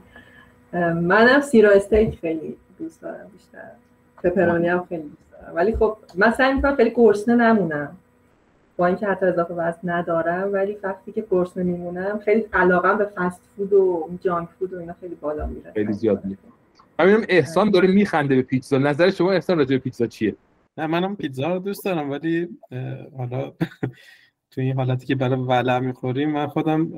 [0.93, 3.71] منم سیرا استیک خیلی دوست دارم بیشتر.
[4.23, 5.55] پپرونی هم خیلی دوست دارم.
[5.55, 7.97] ولی خب من سعی می‌کنم خیلی گرسنه نمونم.
[8.77, 13.41] با اینکه حتی اضافه وزن ندارم ولی وقتی که گرسنه میمونم خیلی علاقم به فست
[13.55, 15.71] فود و جانک فود و اینا خیلی بالا میره.
[15.73, 16.39] خیلی زیاد میره.
[16.99, 18.77] ببینم احسان داره میخنده به پیتزا.
[18.77, 20.35] نظر شما احسان راجع به پیتزا چیه؟
[20.77, 22.49] نه منم پیتزا رو دوست دارم ولی
[23.17, 23.53] حالا
[24.55, 26.91] تو این حالتی که برای ولع می‌خوریم من خودم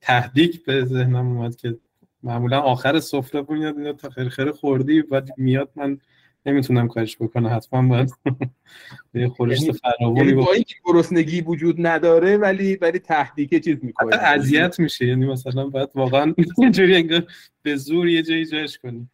[0.00, 1.78] تهدیک به ذهنم اومد که
[2.22, 5.98] معمولا آخر سفره بود اینا تا خیر خیر خوردی و میاد من
[6.46, 8.12] نمی‌تونم کارش بکنه حتما باید
[9.14, 14.16] یه خورشت یعنی- فراوانی یعنی با اینکه گرسنگی وجود نداره ولی ولی تهدیک چیز می‌کنه
[14.16, 17.24] اذیت میشه یعنی مثلا باید واقعا اینجوری انگار
[17.62, 19.08] به زور یه جایی جاش کنی.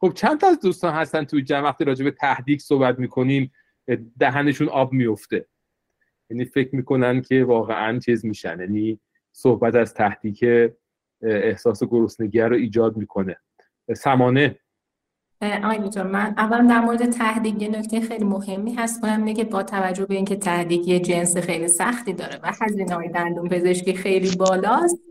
[0.00, 3.52] خب چند تا از دوستان هستن توی جمع؟ وقتی راجع به تهدیک صحبت می‌کنیم
[4.18, 5.46] دهنشون آب میفته
[6.30, 8.60] یعنی فکر می‌کنن که واقعا چیز میشن.
[8.60, 9.00] یعنی
[9.32, 10.44] صحبت از تهدیک
[11.22, 13.36] احساس گرسنگی رو ایجاد می‌کنه.
[13.96, 14.58] سمانه.
[15.42, 19.00] آقای من اول در مورد تهدیگ یه نکته خیلی مهمی هست.
[19.00, 22.94] کنم اینه که با توجه به اینکه تهدیگ یه جنس خیلی سختی داره و هزینه
[22.94, 25.07] های دندون پزشکی خیلی بالاست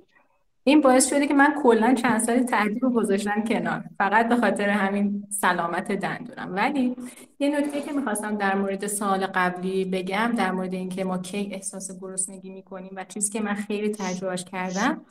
[0.67, 3.83] این باعث شده که من کلا چند سال تهدیگ رو گذاشتم کنار.
[3.97, 6.55] فقط به خاطر همین سلامت دندونم.
[6.55, 6.95] ولی
[7.39, 11.99] یه نکته که می‌خواستم در مورد سال قبلی بگم در مورد اینکه ما کی احساس
[12.01, 15.01] گرسنگی می‌کنیم و چیزی که من خیلی تجربهش کردم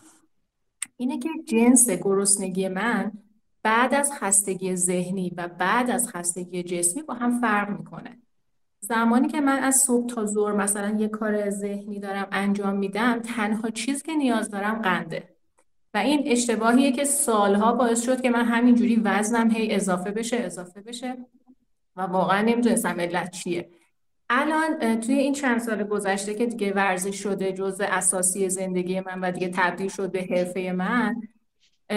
[0.96, 3.12] اینه که جنس گرسنگی من
[3.62, 8.18] بعد از خستگی ذهنی و بعد از خستگی جسمی با هم فرق می‌کنه.
[8.80, 13.70] زمانی که من از صبح تا ظهر مثلا یه کار ذهنی دارم انجام میدم تنها
[13.70, 15.35] چیز که نیاز دارم قنده.
[15.96, 20.80] و این اشتباهیه که سالها باعث شد که من همینجوری وزنم هی اضافه بشه اضافه
[20.80, 21.16] بشه
[21.96, 23.68] و واقعا نمی‌دونستم علت چیه.
[24.30, 29.30] الان توی این چند سال گذشته که دیگه ورزش شده جزء اساسی زندگی من و
[29.30, 31.22] دیگه تبدیل شد به حرفه من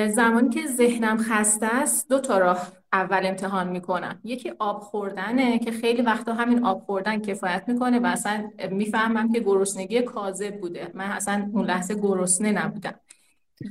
[0.08, 4.20] زمانی که ذهنم خسته است دو تا راه اول امتحان می‌کنم.
[4.24, 9.40] یکی آب خوردنه که خیلی وقتا همین آب خوردن کفایت می‌کنه و اصلا می‌فهمم که
[9.40, 10.92] گرسنگی کاذب بوده.
[10.94, 12.94] من اصلا اون لحظه گرسنه نبودم.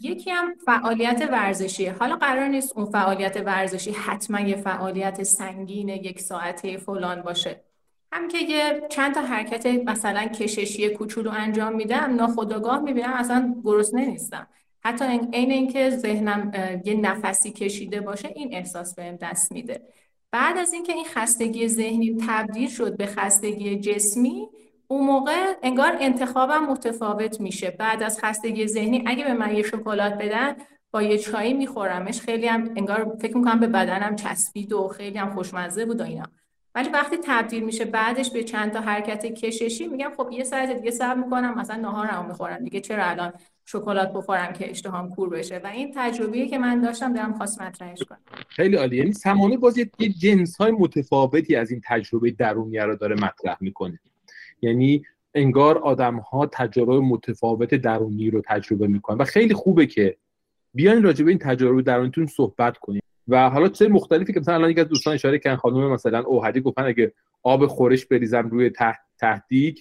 [0.02, 1.86] یکی هم فعالیت ورزشی.
[1.86, 7.60] حالا قرار نیست اون فعالیت ورزشی حتما یه فعالیت سنگین یک ساعته فلان باشه.
[8.12, 14.06] هم که یه چند تا حرکت مثلا کششی کوچولو انجام میدم ناخودآگاه می‌بینم اصلا گرسنه
[14.06, 14.46] نیستم.
[14.80, 16.52] حتی عین اینکه ذهنم
[16.84, 19.82] یه نفسی کشیده باشه این احساس بهم دست میده.
[20.30, 24.48] بعد از اینکه این خستگی ذهنی تبدیل شد به خستگی جسمی
[24.90, 27.70] اون موقع انگار انتخابم متفاوت میشه.
[27.70, 30.56] بعد از خستگی ذهنی اگه به من یه شکلات بدن
[30.90, 32.20] با یه چایی میخورمش.
[32.20, 36.24] خیلی هم انگار فکر می‌کنم به بدنم چسبید و خیلی هم خوشمزه بود و اینا.
[36.74, 40.90] ولی وقتی تبدیل میشه بعدش به چند تا حرکت کششی میگم خب یه ساعت دیگه
[40.90, 42.64] صبر می‌کنم مثلا نهارمو می‌خورم.
[42.64, 43.32] دیگه چرا الان
[43.66, 48.02] شکلات بخورم که اشتهام کور بشه؟ و این تجربیه که من داشتم دارم خواست مطرحش
[48.02, 48.18] کنم.
[48.48, 48.96] خیلی عالی.
[48.96, 53.98] یعنی سمانه باز یه جنس های متفاوتی از این تجربه درونی رو داره مطرح می‌کنه.
[54.62, 59.16] یعنی انگار آدم ها تجربه متفاوت درونی رو تجربه می‌کنن.
[59.18, 60.16] و خیلی خوبه که
[60.74, 64.70] بیاین راجع به این تجربه درونیتون صحبت کنید و حالا چه مختلفی که مثلا الان
[64.70, 68.98] یک از دوستان اشاره کردن خانم مثلا اوهدی گفتن اگه آب خورش بریزم روی تحت
[69.18, 69.78] تهدیگ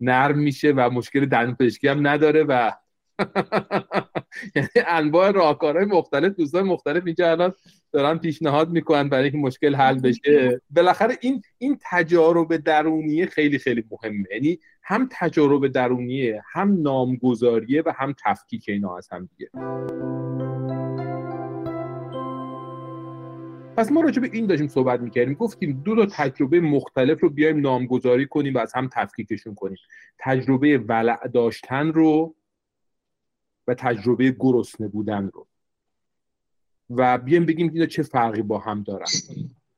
[0.00, 2.70] نرم میشه و مشکل دندون پزشکی هم نداره و
[4.56, 7.52] یعنی انواع راهکارهای مختلف دوستان مختلف اینجا الان
[7.94, 10.60] دارن پیشنهاد می‌کنن برای اینکه مشکل حل بشه.
[10.70, 14.24] بالاخره این این تجارب درونیه خیلی خیلی مهمه.
[14.32, 19.50] یعنی هم تجارب درونیه هم نامگذاریه و هم تفکیک اینا از هم دیگه.
[23.76, 25.34] پس ما راجع به این داشتیم صحبت می‌کردیم.
[25.34, 29.78] گفتیم دو تا تجربه مختلف رو بیایم نامگذاری کنیم و از هم تفکیکشون کنیم.
[30.18, 32.34] تجربه ولع داشتن رو
[33.66, 35.46] و تجربه گرسنه بودن رو.
[36.90, 39.06] و بیایم بگیم اینا چه فرقی با هم دارن.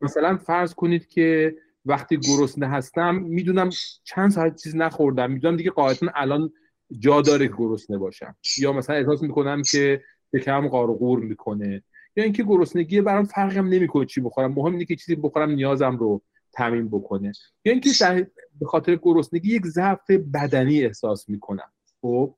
[0.01, 3.71] مثلا فرض کنید که وقتی گرسنه هستم می‌دونم
[4.05, 5.31] چند ساعت چیز نخوردم.
[5.31, 6.53] می‌دونم دیگه قاعدتا الان
[6.99, 8.37] جا داره که گرسنه باشم.
[8.59, 10.03] یا مثلا احساس می‌کنم که
[10.37, 11.83] شکم قارقور می‌کنه.
[12.17, 14.53] یا اینکه گرسنگی برام فرقی هم نمی‌کنه چی بخورم.
[14.53, 17.33] مهم اینه که چیزی بخورم نیازم رو تامین بکنه.
[17.65, 17.91] یا اینکه
[18.61, 21.73] به خاطر گرسنگی یک ضعف بدنی احساس می‌کنم.
[22.01, 22.35] خب؟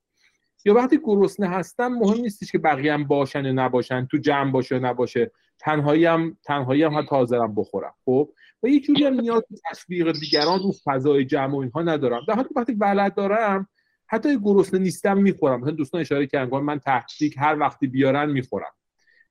[0.65, 4.75] یا وقتی گرسنه هستم مهم نیستش که بقیه هم باشن یا نباشن تو جمع باشه
[4.75, 5.31] یا نباشه.
[5.59, 7.93] تنهایی هم تنهایی هم تازه بخورم.
[8.05, 8.29] خب؟
[8.63, 12.21] و یه جوری هم نیاز به تشویق دیگران رو فضای جمع و اینها ندارم.
[12.27, 13.67] در حالی وقتی ولد دارم
[14.07, 15.61] حتی گرسنه نیستم می‌خورم.
[15.61, 18.71] مثلا دوستان اشاره کردن من تحقیق هر وقتی بیارن می‌خورم.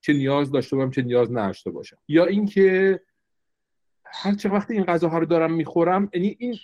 [0.00, 1.98] چه نیاز داشته باشم چه نیاز نداشته باشم.
[2.08, 3.00] یا اینکه
[4.04, 6.56] هر چه وقتی این غذاها رو دارم می‌خورم یعنی این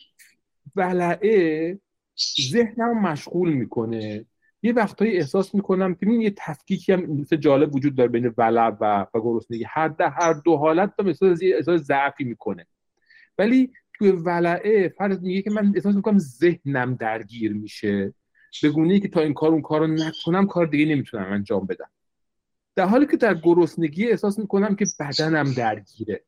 [0.77, 1.79] ولعه
[2.51, 4.25] ذهنم مشغول می‌کنه.
[4.65, 9.07] یه وقتایی احساس می‌کنم که یه تفکیکی هم مثل جالب وجود داره بین ولع و,
[9.15, 12.67] و گرسنگی هر ده هر دو حالت هم احساس احساس ضعفی می‌کنه.
[13.39, 18.15] ولی توی ولعه فرض میگه که من احساس می‌کنم ذهنم درگیر میشه.
[18.63, 21.91] به گونه که تا این کار اون کار رو نکنم کار دیگه نمی‌تونم انجام بدم.
[22.77, 26.25] در حالی که در گرسنگی احساس می‌کنم که بدنم درگیره.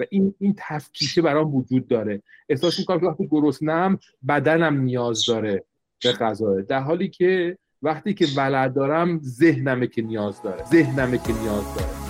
[0.00, 2.22] و این این تفکیشه برام وجود داره.
[2.48, 5.64] احساس می‌کنم که وقتی گرسنم بدنم نیاز داره.
[6.04, 6.60] به غذا.
[6.60, 10.64] در حالی که وقتی که ولد دارم ذهنمه که نیاز داره.
[10.64, 12.09] ذهنمه که نیاز داره.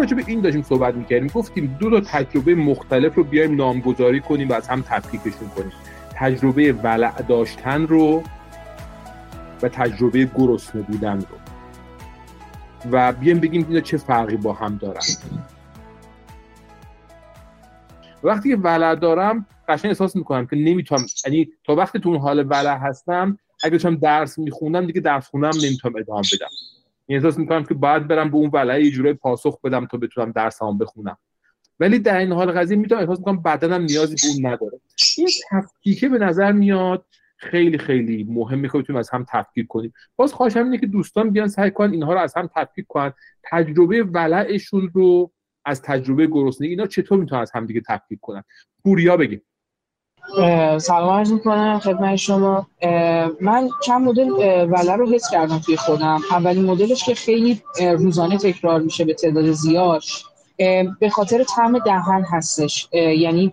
[0.00, 4.48] راجع به این داشتیم صحبت می‌کردیم گفتیم دو تا تجربه مختلف رو بیایم نامگذاری کنیم
[4.48, 5.72] و از هم تفکیکشون کنیم.
[6.14, 8.22] تجربه ولع داشتن رو
[9.62, 11.36] و تجربه گرسنه بودن رو.
[12.90, 15.02] و بیایم بگیم اینا چه فرقی با هم دارن.
[18.22, 22.46] وقتی که ولع دارم قشنگ احساس می‌کنم که نمی‌تونم یعنی تا وقتی تو اون حال
[22.48, 26.48] ولع هستم اگه داشتم درس میخوندم دیگه درس خونم نمی‌تونم ادامه بدم.
[27.14, 30.78] احساس می‌کنم که باید برم به اون ولعه یه جوری پاسخ بدم تا بتونم درسام
[30.78, 31.16] بخونم.
[31.80, 34.80] ولی در این حال قضیه می‌تونم احساس می‌کنم بدنم نیازی به اون نداره.
[35.18, 39.92] این تفکیکه به نظر میاد خیلی خیلی مهمه که بتونیم از هم تفکیک کنیم.
[40.16, 43.12] باز خواهشم اینه که دوستان بیان سعی کنن اینها رو از هم تفکیک کنن.
[43.44, 45.32] تجربه ولعشون رو
[45.64, 48.42] از تجربه گرسنگی اینا چطور می‌تونن از هم دیگه تفکیک کنن؟
[48.84, 49.42] پوریا بگیم
[50.78, 52.66] سلام عرض می‌کنم خدمت شما.
[53.40, 54.30] من چند مدل
[54.70, 56.20] وله رو حس کردم توی خودم.
[56.30, 60.02] اولین مدلش که خیلی روزانه تکرار میشه به تعداد زیاد.
[61.00, 62.88] به خاطر طعم دهن هستش.
[62.92, 63.52] یعنی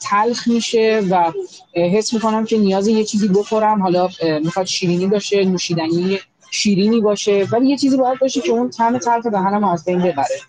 [0.00, 1.32] تلخ میشه و
[1.74, 3.82] حس می‌کنم که نیاز یه چیزی بخورم.
[3.82, 4.08] حالا
[4.44, 6.18] می‌خواد شیرینی باشه نوشیدنی
[6.50, 10.40] شیرینی باشه ولی یه چیزی باید باشه که اون طعم تلخ دهنم از بین ببره.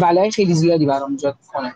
[0.00, 1.74] ولای خیلی زیادی برام ایجاد کنه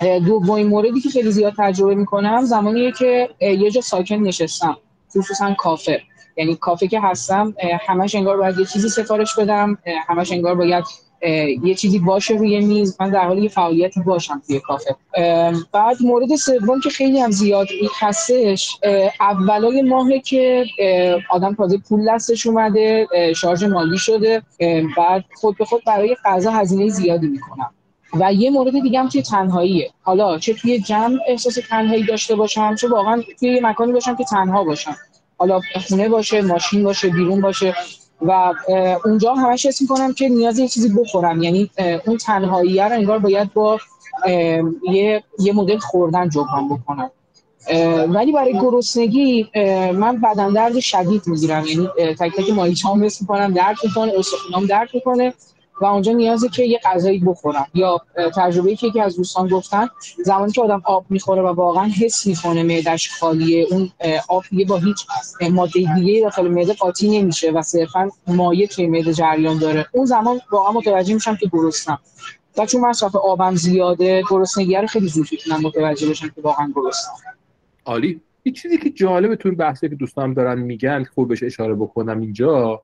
[0.00, 4.76] دومین موردی که خیلی زیاد تجربه می‌کنم زمانیه که یه جا ساکن نشستم
[5.16, 6.02] خصوصا کافه.
[6.36, 7.54] یعنی کافه که هستم
[7.86, 10.84] همش انگار باید یه چیزی سفارش بدم همش انگار باید
[11.64, 14.96] یه چیزی باشه روی میز من در حال یه فعالیتی باشم توی کافه.
[15.72, 17.66] بعد مورد سوم که خیلی هم زیاد
[18.00, 18.76] هستش
[19.20, 20.64] اولای ماهه که
[21.30, 24.42] آدم تازه پول دستش اومده شارژ مالی شده
[24.96, 27.70] بعد خود به خود برای غذا هزینه زیادی می‌کنم.
[28.14, 29.90] و یه مورد دیگه هم توی تنهاییه.
[30.02, 34.24] حالا چه توی جمع احساس تنهایی داشته باشم چه واقعا توی یه مکانی باشم که
[34.24, 34.96] تنها باشم.
[35.38, 37.74] حالا خونه باشه ماشین باشه بیرون باشه
[38.22, 38.52] و
[39.04, 41.42] اونجا همش حس می‌کنم که نیاز یه چیزی بخورم.
[41.42, 41.70] یعنی
[42.06, 43.78] اون تنهایی رو انگار باید با
[44.92, 47.10] یه یه مدل خوردن جبران بکنم.
[48.08, 49.48] ولی برای گرسنگی
[49.94, 51.66] من بدن درد شدید می‌گیرم.
[51.66, 55.34] یعنی تک تک ماهیچه‌ام حس درد می‌کنه استخونام درد می‌کنه.
[55.80, 58.00] و اونجا نیازه که یه غذایی بخورم یا
[58.36, 59.88] تجربه که یکی از دوستان گفتن
[60.24, 63.90] زمانی که آدم آب می‌خوره و واقعا حس می‌کنه معدش خالیه اون
[64.28, 65.06] آب دیگه با هیچ
[65.50, 69.86] ماده دیگه داخل معده قاطی نمیشه و صرفا مایع توی معده جریان داره.
[69.92, 71.98] اون زمان واقعا متوجه میشم که گرسنم.
[72.58, 77.14] و چون مصرف آبم زیاده گرسنگی رو خیلی زود می‌تونم متوجه بشم که واقعا گرسنم.
[77.84, 78.20] عالی.
[78.44, 82.20] یه چیزی که جالبه تو این بحثی که دوستان دارن میگن خوب بهش اشاره بکنم
[82.20, 82.82] اینجا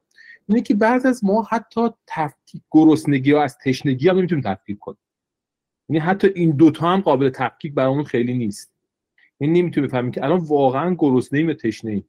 [0.48, 4.98] اینه که بعض از ما حتی تفکیک گرسنگی ها از تشنگی هم نمی‌تونیم تفکیک کنیم.
[5.88, 8.72] یعنی حتی این دوتا هم قابل تفکیک برامون خیلی نیست.
[9.40, 12.04] یعنی نمی‌تونیم بفهمیم که الان واقعا گرسنه ایم تشنه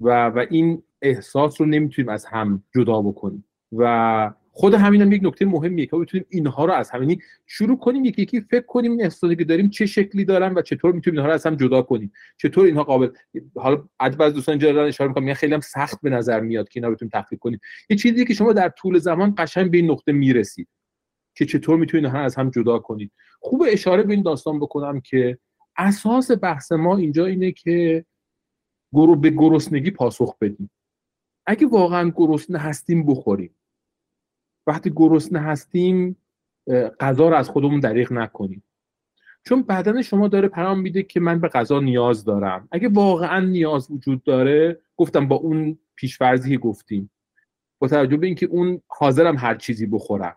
[0.00, 3.44] و و این احساس رو نمی‌تونیم از هم جدا بکنیم.
[3.72, 8.04] و خود همین هم یک نکته مهمیه که بتونیم اینها رو از همینی شروع کنیم
[8.04, 11.28] یکی یکی فکر کنیم این احساساتی که داریم چه شکلی دارن و چطور می‌تونیم اینها
[11.28, 12.12] رو از هم جدا کنیم.
[12.36, 13.08] چطور اینها قابل
[13.54, 17.10] حالا از دوستان اینجا اشاره می‌کنم خیلی هم سخت به نظر میاد که اینا بتونیم
[17.14, 17.60] تفکیک کنیم.
[17.90, 20.68] یه چیزی که شما در طول زمان قشنگ به این نقطه می‌رسید
[21.34, 23.12] که چطور می‌تونید اینها از هم جدا کنید.
[23.40, 25.38] خوب اشاره به این داستان بکنم که
[25.76, 28.04] اساس بحث ما اینجا اینه که
[28.92, 30.70] گرو به گرسنگی پاسخ بدیم.
[31.46, 33.54] اگه واقعا گرسنه هستیم بخوریم.
[34.66, 36.16] وقتی گرسنه هستیم
[37.00, 38.62] غذا رو از خودمون دریغ نکنیم.
[39.46, 42.68] چون بدن شما داره پیام میده که من به غذا نیاز دارم.
[42.72, 47.10] اگه واقعا نیاز وجود داره گفتم با اون پیشورزی که گفتیم.
[47.78, 50.36] با توجه به اینکه اون حاضرم هر چیزی بخورم.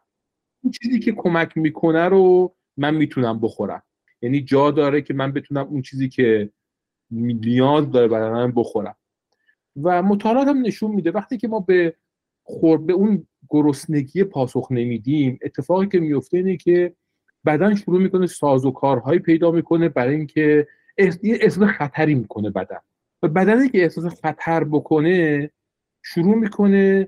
[0.63, 3.83] اون چیزی که کمک می‌کنه رو من می‌تونم بخورم.
[4.21, 6.49] یعنی جا داره که من بتونم اون چیزی که
[7.11, 8.95] نیاز داره بدنم بخورم.
[9.83, 11.95] و مطالعات هم نشون میده وقتی که ما به
[12.43, 15.39] خور به اون گرسنگی پاسخ نمیدیم.
[15.41, 16.93] اتفاقی که میفته اینه که
[17.45, 22.79] بدن شروع می‌کنه ساز و کارهایی پیدا می‌کنه برای اینکه احساس خطری می‌کنه بدن.
[23.23, 25.49] و بدنی که احساس خطر بکنه
[26.03, 27.07] شروع می‌کنه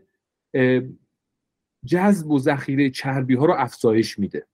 [1.85, 4.45] جذب و ذخیره چربی ها رو افزایش میده.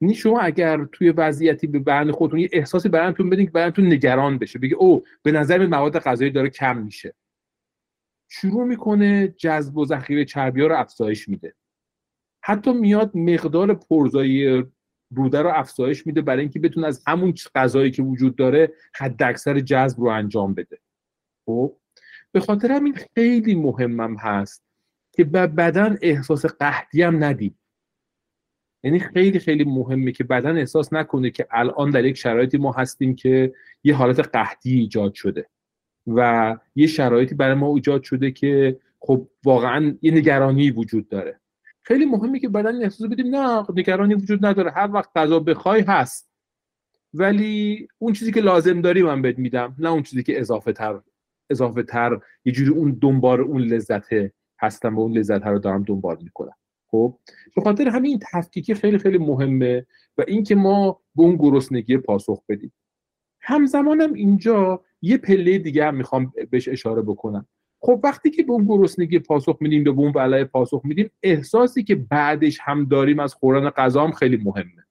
[0.00, 4.38] یعنی شما اگر توی وضعیتی به بدن خودتون یه احساسی بدنتون بدین که بدنتون نگران
[4.38, 7.14] بشه بگه او به نظر مواد غذایی داره کم میشه.
[8.34, 11.54] شروع می‌کنه جذب و ذخیره چربی ها رو افزایش میده.
[12.44, 14.64] حتی میاد مقدار پرزایی
[15.14, 19.60] روده رو افزایش میده برای اینکه بتونه از همون غذایی که وجود داره حد اکثر
[19.60, 20.78] جذب رو انجام بده.
[21.46, 21.76] خب
[22.32, 24.64] به خاطر همین خیلی مهمم هست
[25.12, 27.58] که به بدن احساس قحطی هم ندید
[28.84, 33.14] یعنی خیلی خیلی مهمه که بدن احساس نکنه که الان در یک شرایطی ما هستیم
[33.14, 35.48] که یه حالت قحطی ایجاد شده.
[36.06, 41.40] و یه شرایطی برای ما ایجاد شده که خب واقعا یه نگرانی وجود داره.
[41.82, 44.70] خیلی مهمه که بدن احساس بدیم نه نگرانی وجود نداره.
[44.70, 46.32] هر وقت غذا بخوای هست.
[47.14, 51.00] ولی اون چیزی که لازم داری من بهت میدم نه اون چیزی که اضافه تر
[51.50, 56.16] اضافه تر یه جوری اون دنبال اون لذته هستم و اون لذت رو دارم دنبال
[56.22, 56.54] می‌کنم.
[56.86, 57.18] خب؟
[57.56, 59.86] به خاطر همین تفکیکی خیلی خیلی مهمه
[60.18, 62.72] و اینکه ما به اون گرسنگی پاسخ بدیم.
[63.40, 67.46] همزمانم اینجا یه پله دیگه هم می‌خوام بهش اشاره بکنم.
[67.80, 71.94] خب وقتی که به اون گرسنگی پاسخ میدیم به اون ولای پاسخ میدیم احساسی که
[71.94, 74.86] بعدش هم داریم از خوردن غذا هم خیلی مهمه.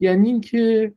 [0.00, 0.92] یعنی اینکه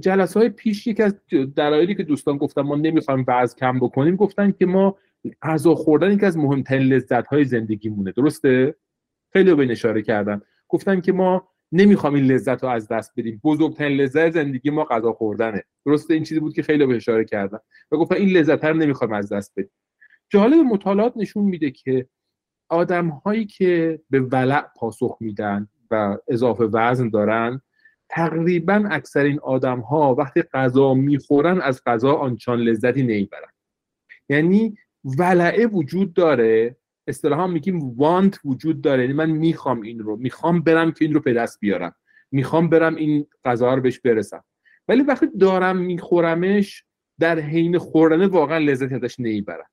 [0.00, 1.14] جلسه های پیش یک از
[1.56, 4.96] دلایلی که دوستان گفتن ما نمی‌خوایم وزن کم بکنیم گفتن که ما
[5.42, 8.12] غذا خوردن یکی از مهمترین لذت های زندگیمونه.
[8.12, 8.74] درسته؟
[9.32, 10.42] خیلی به اشاره کردن.
[10.68, 13.40] گفتن که ما نمی‌خوام این لذت رو از دست بدیم.
[13.44, 15.64] بزرگترین لذت زندگی ما غذا خوردنه.
[15.86, 17.58] درسته این چیزی بود که خیلی به اشاره کردن
[17.92, 19.72] و گفتن این لذت رو نمی‌خوایم از دست بدیم.
[20.28, 22.06] جالب مطالعات نشون میده که
[22.68, 27.60] آدم هایی که به ولع پاسخ میدن و اضافه وزن دارن
[28.08, 33.50] تقریبا اکثر این آدم ها وقتی غذا می‌خورن از غذا آنچان لذتی نمی‌برن.
[34.28, 34.76] یعنی
[35.18, 36.76] ولعه وجود داره
[37.10, 39.02] اصطلاحا میگیم وانت وجود داره.
[39.02, 41.94] یعنی من می‌خوام این رو می‌خوام برم که این رو به دست بیارم.
[42.30, 44.44] می‌خوام برم این غذا رو بهش برسم.
[44.88, 46.84] ولی وقتی دارم میخورمش
[47.20, 49.68] در حین خوردن واقعا لذت ازش نمی‌برم.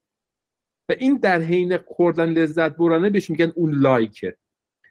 [0.90, 4.38] و این در حین خوردن لذت برانه بهش میگن اون لایکه.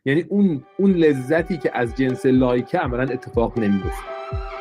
[0.05, 4.56] یعنی اون اون لذتی که از جنس لایکه عملا اتفاق نمیفته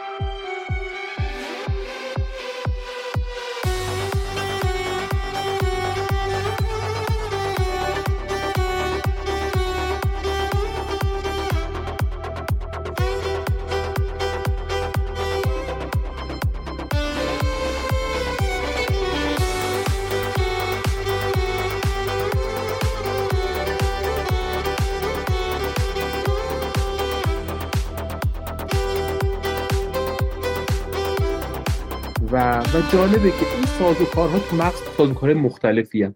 [32.95, 36.15] جالبه که این سازوکارها تو مغز سازوکار مختلفی هم.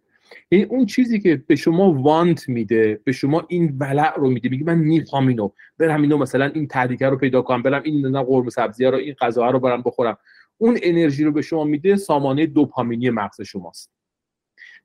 [0.52, 4.66] یعنی اون چیزی که به شما وانت میده به شما این ولع رو میده میگه
[4.66, 8.50] من می‌خوام اینو برم اینو مثلا این تحریکه رو پیدا کنم برم این نه قرمه
[8.50, 10.18] سبزی رو این غذا رو برم بخورم.
[10.58, 13.92] اون انرژی رو به شما میده سامانه دوپامینی مغز شماست.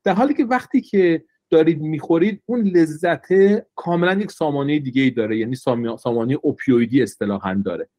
[0.03, 3.27] در حالی که وقتی که دارید می‌خورید اون لذت
[3.75, 5.55] کاملا یک سامانه دیگه ای داره یعنی
[5.97, 7.89] سامانه اوپیویدی اصطلاحا داره.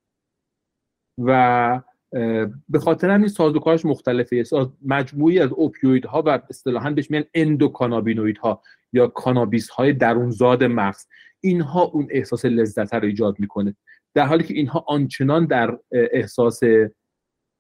[1.19, 1.81] و
[2.69, 4.45] به خاطر همین سازوکارش مختلفه.
[4.87, 8.63] مجموعی از اوپیویدها و اصطلاحا بهش میگن اندوکانابینویدها
[8.93, 11.07] یا کانابیس های درونزاد مغز.
[11.41, 13.77] اینها اون احساس لذت رو ایجاد می‌کنه.
[14.15, 16.61] در حالی که اینها آنچنان در احساس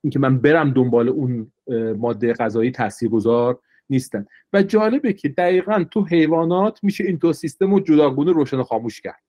[0.04, 1.52] اینکه من برم دنبال اون
[1.96, 4.26] ماده غذایی تاثیرگذار نیستن.
[4.52, 9.22] و جالبه که دقیقا تو حیوانات میشه این دو سیستم رو جداگونه روشن خاموش کرد.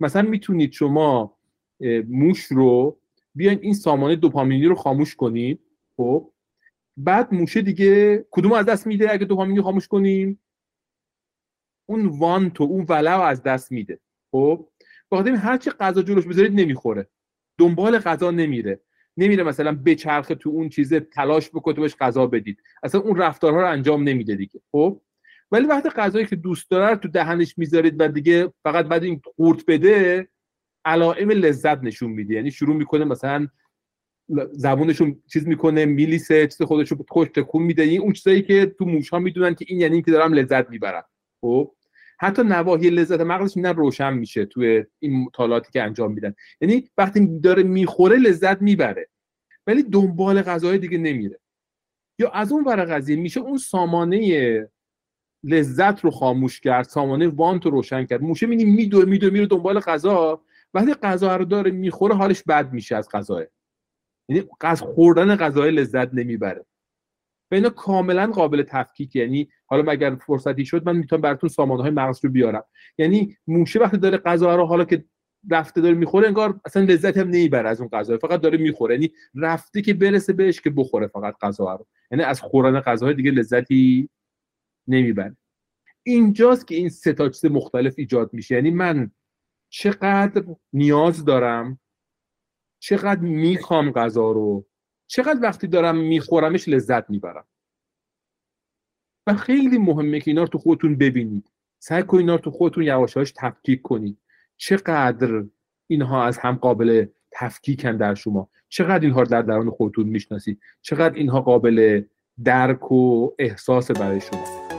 [0.00, 1.36] مثلا می‌تونید شما
[2.08, 2.99] موش رو
[3.34, 5.60] بیاین این سامانه دوپامینی رو خاموش کنید
[5.96, 6.32] خب.
[6.96, 10.40] بعد موشه دیگه کدوم از دست میده اگه دوپامینی خاموش کنیم؟
[11.86, 13.98] اون وانتو اون ولع از دست میده.
[14.32, 14.68] خب.
[15.10, 17.06] بخاطر هر چی غذا جلوش بذارید نمی‌خوره.
[17.58, 18.80] دنبال غذا نمیره.
[19.16, 22.62] نمیره مثلا بچرخه تو اون چیزه تلاش بکنه بهش غذا بدید.
[22.82, 24.60] اصلا اون رفتارها رو انجام نمیده دیگه.
[24.72, 25.00] خب.
[25.52, 29.66] ولی وقتی غذایی که دوست داره تو دهنش می‌ذارید و دیگه فقط بعد این قورت
[29.66, 30.28] بده
[30.84, 32.34] علائم لذت نشون میده.
[32.34, 33.48] یعنی شروع می‌کنه مثلا
[34.52, 37.82] زبونشون چیز می‌کنه میلیسه چیز خودشو خوش تکون میده.
[37.82, 41.04] این اون چیزایی که تو موش ها می‌دونن که این یعنی اینکه دارم لذت می‌برم.
[41.40, 41.72] خب؟
[42.18, 46.34] حتی نواحی لذت مغزش میدن روشن میشه توی این مطالعاتی که انجام میدن.
[46.60, 49.08] یعنی وقتی داره می‌خوره لذت می‌بره.
[49.66, 51.40] ولی دنبال غذای دیگه نمیره.
[52.18, 54.68] یا از اون ور قضیه میشه اون سامانه
[55.44, 58.22] لذت رو خاموش کرد سامانه وانت رو روشن کرد.
[58.22, 60.42] موشه می‌بینی میدوه میدوه میره دنبال غذا.
[60.74, 63.46] وقتی غذا رو داره می‌خوره حالش بد میشه از غذا
[64.28, 66.66] یعنی از خوردن غذای لذت نمی‌بره.
[67.50, 71.90] و اینا کاملا قابل تفکیک یعنی حالا اگر فرصتی شد من می‌تونم براتون سامانه های
[71.90, 72.64] مغز رو بیارم.
[72.98, 75.04] یعنی موشه وقتی داره غذا رو حالا که
[75.50, 78.94] رفته داره می‌خوره انگار اصلا لذت هم نمی‌بره از اون غذا فقط داره می‌خوره.
[78.94, 81.86] یعنی رفته که برسه بهش که بخوره فقط غذا رو.
[82.10, 84.08] یعنی از خوردن غذاهای دیگه لذتی
[84.88, 85.36] نمی‌بره.
[86.02, 88.54] اینجاست که این سه تا چیز مختلف ایجاد میشه.
[88.54, 89.10] یعنی من
[89.70, 91.80] چقدر نیاز دارم؟
[92.78, 94.66] چقدر می‌خوام غذا رو؟
[95.06, 97.46] چقدر وقتی دارم میخورمش لذت می‌برم؟
[99.26, 101.50] و خیلی مهمه که اینا رو تو خودتون ببینید.
[101.78, 104.18] سعی کنید اینا رو تو خودتون یواشاش تفکیک کنید.
[104.56, 105.44] چقدر
[105.86, 111.14] اینها از هم قابل تفکیکن در شما؟ چقدر اینها رو در درون خودتون می‌شناسید؟ چقدر
[111.14, 112.02] اینها قابل
[112.44, 114.69] درک و احساس برای شما؟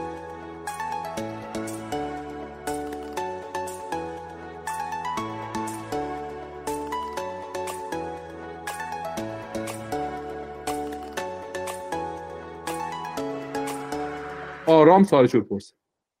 [14.92, 15.74] آرام سوالشو بپرسه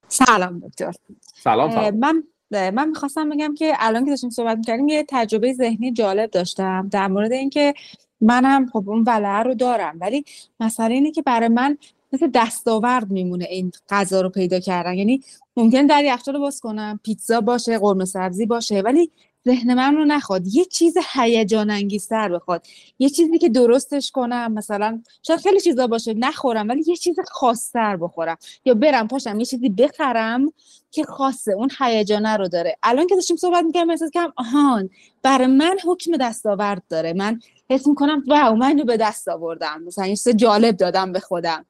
[0.08, 0.92] سلام دکتر.
[1.34, 1.96] سلام سلام.
[1.96, 2.22] من
[2.70, 7.08] من می‌خواستم بگم که الان که داشتیم صحبت می‌کردیم یه تجربه ذهنی جالب داشتم در
[7.08, 7.74] مورد اینکه
[8.20, 10.24] منم خب اون ولعه رو دارم ولی
[10.60, 11.78] مسئله اینه که برای من
[12.12, 14.94] مثل دستاورد میمونه این غذا رو پیدا کردن.
[14.94, 15.22] یعنی
[15.56, 19.10] ممکن در یخچال رو باز کنم پیتزا باشه قرمه سبزی باشه ولی
[19.46, 20.46] ذهن من رو نخواد.
[20.46, 22.66] یه چیز هیجان انگیزتر بخواد.
[22.98, 27.96] یه چیزی که درستش کنم مثلا شاید خیلی چیزا باشه نخورم ولی یه چیز خاصتر
[27.96, 28.36] بخورم.
[28.64, 30.52] یا برم پاشم یه چیزی بخرم
[30.90, 32.76] که خاصه اون هیجانه رو داره.
[32.82, 34.90] الان که داشتیم صحبت می‌کنم احساس کردم آهان
[35.22, 37.12] برای من حکم دستاورد داره.
[37.12, 37.40] من
[37.70, 39.82] حس می‌کنم واو من رو به دست آوردم.
[39.82, 41.64] مثلا یه چیز جالب دادم به خودم.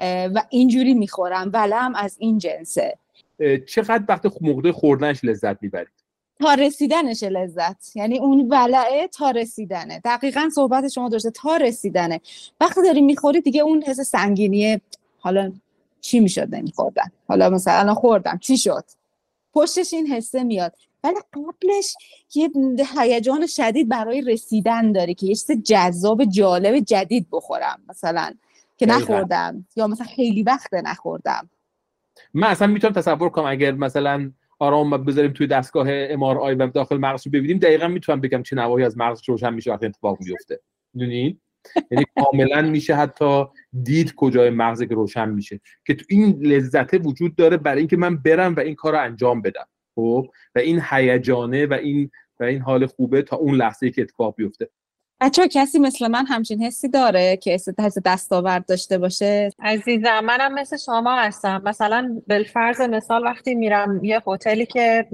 [0.00, 1.50] و اینجوری می‌خورم.
[1.52, 2.98] ولم از این جنسه.
[3.66, 6.03] چقدر وقت موقع خوردنش لذت می‌برید؟
[6.40, 7.96] تا رسیدنش لذت.
[7.96, 10.00] یعنی اون ولعه تا رسیدنه.
[10.04, 12.20] دقیقا صحبت شما درسته تا رسیدنه.
[12.60, 14.80] وقتی داری می‌خوری دیگه اون حس سنگینی
[15.18, 15.52] حالا
[16.00, 18.84] چی می‌شد نمیخوردم حالا مثلا خوردم چی شد؟
[19.52, 20.76] پشتش این حسه میاد.
[21.04, 21.94] ولی قبلش
[22.34, 22.50] یه
[22.98, 27.80] هیجان شدید برای رسیدن داره که یه چیز جذاب جالب جدید بخورم.
[27.88, 28.34] مثلا
[28.76, 28.86] که.
[28.86, 31.50] نخوردم یا مثلا خیلی وقت نخوردم.
[32.34, 36.96] من اصلا می‌تونم تصور کنم اگر مثلا آرام بذاریم توی دستگاه ام آی و داخل
[36.96, 37.58] مغز رو ببینیم.
[37.58, 40.60] دقیقا می‌تونم بگم چه نواحی از مغز روشن میشه وقتی اتفاق میفته
[40.94, 41.40] می‌دونین؟
[41.90, 43.44] یعنی کاملا میشه حتی
[43.82, 45.60] دید کجای مغز که روشن میشه.
[45.86, 49.42] که تو این لذت وجود داره برای اینکه من برم و این کار رو انجام
[49.42, 49.66] بدم.
[49.94, 54.34] خب؟ و این هیجانه و این و این حال خوبه تا اون لحظه که اتفاق
[54.36, 54.70] بیفته.
[55.20, 60.76] بچه کسی مثل من همچین حسی داره که حس دستاورد داشته باشه؟ عزیزم منم مثل
[60.76, 61.62] شما هستم.
[61.64, 65.06] مثلا بالفرض مثال وقتی میرم یه هتلی که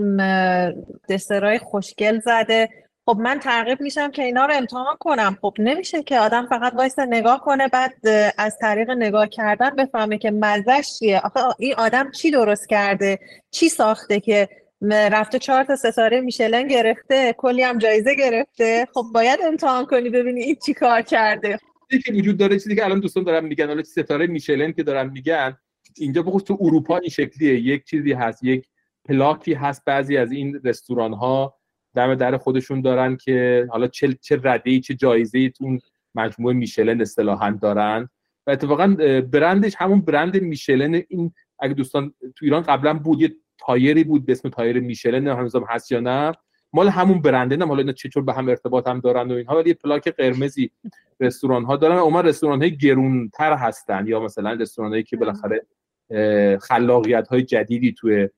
[1.08, 2.68] دسرای خوشگل زده
[3.06, 5.38] خب من ترغیب میشم که اینا رو امتحان کنم.
[5.42, 7.92] خب نمیشه که آدم فقط وایسه نگاه کنه بعد
[8.38, 11.20] از طریق نگاه کردن بفهمه که مزهش چیه.
[11.20, 13.18] آخه این آدم چی درست کرده؟
[13.50, 14.48] چی ساخته که
[14.82, 18.86] رفته چهار تا ستاره میشلن گرفته کلی هم جایزه گرفته.
[18.94, 21.58] خب باید امتحان کنی ببینی این چی کار کرده.
[21.90, 25.10] چیزی که وجود داره چیزی که الان دوستان دارن میگن حالا ستاره میشلن که دارن
[25.10, 25.56] میگن
[25.96, 27.60] اینجا بخصوص تو اروپا این شکلیه.
[27.60, 28.66] یک چیزی هست یک
[29.04, 29.84] پلاکی هست.
[29.84, 31.56] بعضی از این رستوران ها
[31.94, 35.80] دم در خودشون دارن که حالا چه چه رده چه جایزه اون
[36.14, 38.08] مجموعه میشلن اصطلاحا دارن.
[38.46, 38.96] و اتفاقا
[39.32, 41.02] برندش همون برند میشلن.
[41.08, 45.64] این اگه دوستان تو ایران قبلا بود یه تایری بود به اسم تایر میشلن هنوزم
[45.68, 46.32] هست یا نه.
[46.72, 49.68] مال همون برنده نه حالا اینا چطور به هم ارتباط هم دارن و اینها ولی
[49.68, 50.70] یه پلاک قرمزی
[51.20, 54.06] رستوران ها دارن اون رستوران های گرونتر هستن.
[54.06, 55.66] یا مثلا رستوران هایی که بالاخره
[56.60, 58.28] خلاقیت های جدیدی توی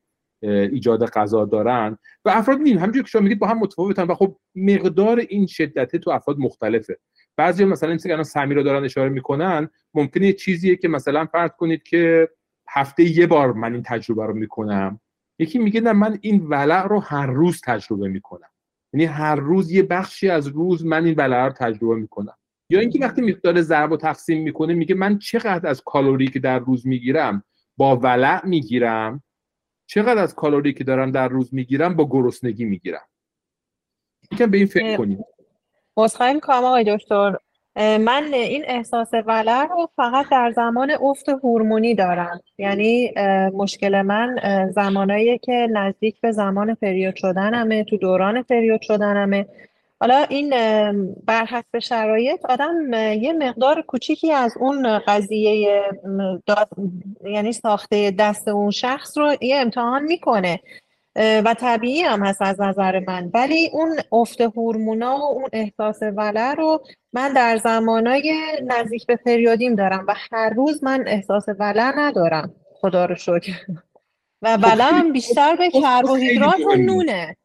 [0.43, 1.99] ایجاد غذا دارن.
[2.25, 5.99] و افراد میدیم همونجوری که شما میگید با هم متفاوتن و خب مقدار این شدته
[5.99, 6.99] تو افراد مختلفه.
[7.37, 11.27] بعضی مثلا این که الان سمیر رو دارن اشاره می‌کنن ممکنه یه چیزیه که مثلا
[11.27, 12.29] فرض کنید که
[12.69, 15.01] هفته یه بار من این تجربه رو می‌کنم.
[15.43, 18.49] یکی میگه نه من این ولع رو هر روز تجربه می‌کنم.
[18.93, 22.37] یعنی هر روز یه بخشی از روز من این ولع رو تجربه می‌کنم.
[22.71, 26.59] یا اینکه وقتی مقدار ضرب و تقسیم می‌کنه میگه من چقدر از کالری که در
[26.59, 27.45] روز می‌گیرم
[27.77, 29.23] با ولع می‌گیرم؟
[29.87, 33.07] چقدر از کالری که دارم در روز می‌گیرم با گرسنگی می‌گیرم؟
[34.33, 35.19] یکم به این فکر کنید
[35.97, 37.37] عذرخواهی می‌کنم آقای دکتر.
[37.77, 42.41] من این احساس ولع رو فقط در زمان افت هورمونی دارم.
[42.59, 43.13] یعنی
[43.55, 44.37] مشکل من
[44.75, 49.47] زمانایی که نزدیک به زمان پریود شدنمه تو دوران پریود شدنمه.
[50.01, 50.51] حالا این
[51.27, 55.83] بر حسب شرایط آدم یه مقدار کوچیکی از اون قضیه
[57.25, 60.61] یعنی ساخته دست اون شخص رو یه امتحان می‌کنه.
[61.17, 63.31] و طبیعی هم هست از نظر من.
[63.35, 66.83] ولی اون افت هورمونا و اون احساس ولع رو
[67.13, 68.33] من در زمانای
[68.67, 72.55] نزدیک به پریودیم دارم و هر روز من احساس ولع ندارم.
[72.75, 73.53] خدا رو شکر.
[74.43, 76.77] و ولع هم بیشتر به کربوهیدرات و.
[76.77, 77.37] نونه.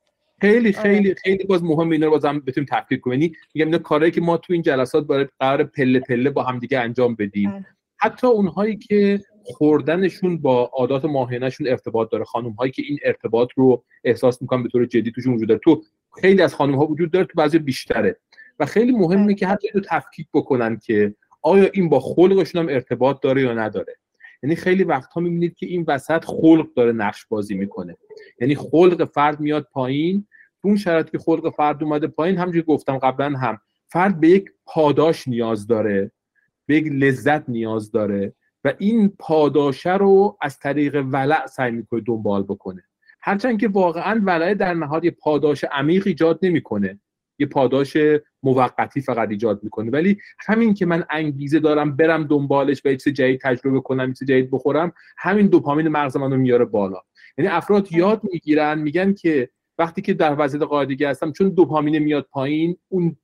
[0.41, 3.21] خیلی خیلی خیلی باز مهم اینا رو بازم بتونیم تفکیک کنیم.
[3.21, 6.59] یعنی میگم اینا کارهایی که ما تو این جلسات باید قرار پله پله با هم
[6.59, 7.65] دیگه انجام بدیم.
[7.97, 12.23] حتی اونهایی که خوردنشون با عادات ماهیانهشون ارتباط داره.
[12.23, 15.61] خانم هایی که این ارتباط رو احساس می‌کنن به طور جدی توشون وجود داره.
[15.63, 15.83] تو
[16.21, 18.19] خیلی از خانم ها وجود داره تو بعضی بیشتره.
[18.59, 23.21] و خیلی مهمه که حتی اینو تفکیک بکنن که آیا این با خلقشون هم ارتباط
[23.21, 23.95] داره یا نداره.
[24.43, 27.97] یعنی خیلی وقتها می‌بینید که این وسط خلق داره نقش بازی می‌کنه.
[28.41, 30.27] یعنی خلق فرد میاد پایین.
[30.61, 35.27] اون شرایطی که خلق فرد اومده پایین همونجوری گفتم قبلا هم فرد به یک پاداش
[35.27, 36.11] نیاز داره
[36.65, 38.33] به یک لذت نیاز داره.
[38.67, 42.83] و این پاداشه رو از طریق ولع سعی می‌کنه دنبال بکنه.
[43.21, 46.99] هرچند که واقعا ولع در نهاد یه پاداش عمیق ایجاد نمی‌کنه.
[47.39, 47.97] یه پاداش
[48.43, 49.91] موقتی فقط ایجاد می‌کنه.
[49.91, 54.51] ولی همین که من انگیزه دارم برم دنبالش و چیز جدید تجربه کنم چیز جدید
[54.51, 57.01] بخورم همین دوپامین مغز منو میاره بالا.
[57.37, 62.27] یعنی افراد یاد می‌گیرن میگن که وقتی که در وضعیت قاعدگی هستم چون دوپامین میاد
[62.31, 63.15] پایین اون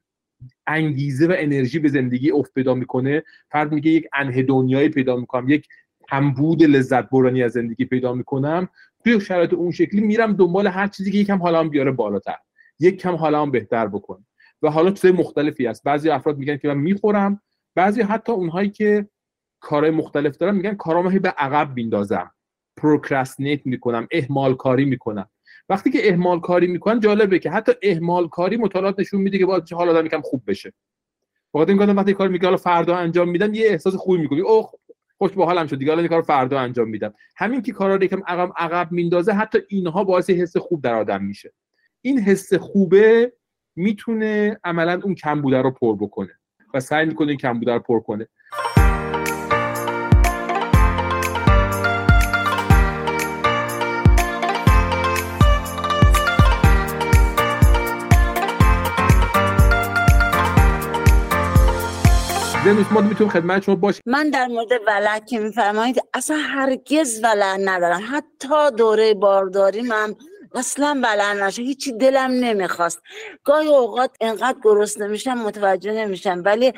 [0.68, 3.24] انگیزه و انرژی به زندگی افت پیدا می‌کنه.
[3.52, 5.68] فرد میگه یک انهدونیایی پیدا می‌کنم یک
[6.10, 8.70] کمبود لذت برانی از زندگی پیدا می‌کنم.
[9.04, 12.36] توی شرایط اون شکلی میرم دنبال هر چیزی که یکم حالام بیاره بالاتر
[12.80, 14.26] یک کم حالام بهتر بکن.
[14.62, 15.84] و حالا چیزای مختلفی هست.
[15.84, 17.42] بعضی افراد میگن که من می‌خورم
[17.76, 19.08] بعضی حتی اونهایی که
[19.60, 22.32] کارهای مختلف دارن میگن کارامو به عقب بیندازم
[22.78, 25.30] پروکرستینیت می‌کنم اهمال کاری می‌کنم.
[25.70, 29.74] وقتی که اهمال کاری می‌کنن جالبه که حتی اهمال کاری مطالعات نشون میده که باید
[29.74, 30.74] حال آدم یکم خوب بشه.
[31.56, 34.72] این کارم وقتی کار میگه حالا فردا انجام میدم یه احساس خوبی می‌کنی اوه
[35.18, 37.14] خوش به حالم شد دیگه حالا این کارو فردا انجام میدم.
[37.36, 41.24] همین که کارا رو یکم عقب عقب میندازه حتی اینها باعث حس خوب در آدم
[41.24, 41.54] میشه.
[42.02, 43.34] این حس خوبه
[43.76, 46.40] می‌تونه عملا اون کمبوده رو پر بکنه
[46.74, 48.28] و سعی می‌کنه این کمبوده رو پر کنه.
[62.66, 67.58] زنوس ما می‌تونیم خدمت شما باش من در مورد ولع که میفرمایید اصلا هرگز ولع
[67.60, 68.02] ندارم.
[68.12, 70.16] حتی دوره بارداری من
[70.56, 73.02] اصلا ولع نشه هیچی دلم نمی‌خواست.
[73.44, 76.42] گاهی اوقات انقدر گرسنه میشم متوجه نمیشم.
[76.46, 76.74] ولی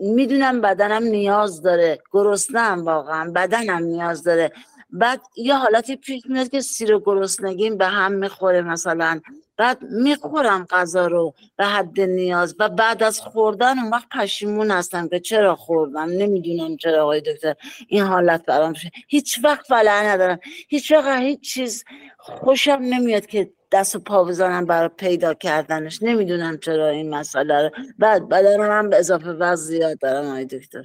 [0.00, 1.98] می‌دونم بدنم نیاز داره.
[2.12, 3.30] گرسنم واقعا.
[3.30, 4.52] بدنم نیاز داره.
[4.92, 9.20] بعد یه حالتی پیش میاد که سیر و گرسنگیم به هم می‌خوره مثلا.
[9.56, 15.08] بعد می‌خورم غذا رو به حد نیاز و بعد از خوردن اون وقت پشیمون هستم
[15.08, 17.54] که چرا خوردم؟ نمی‌دونم چرا آقای دکتر
[17.88, 20.38] این حالت برام شد هیچ وقت ولع ندارم.
[20.68, 21.84] هیچ وقت هیچ چیز
[22.18, 26.02] خوشم نمیاد که دست و پا بزنم برای پیدا کردنش.
[26.02, 27.70] نمی‌دونم چرا این مسئله رو.
[27.98, 30.84] بعد بدن من به اضافه وزن زیاد دارم آقای دکتر.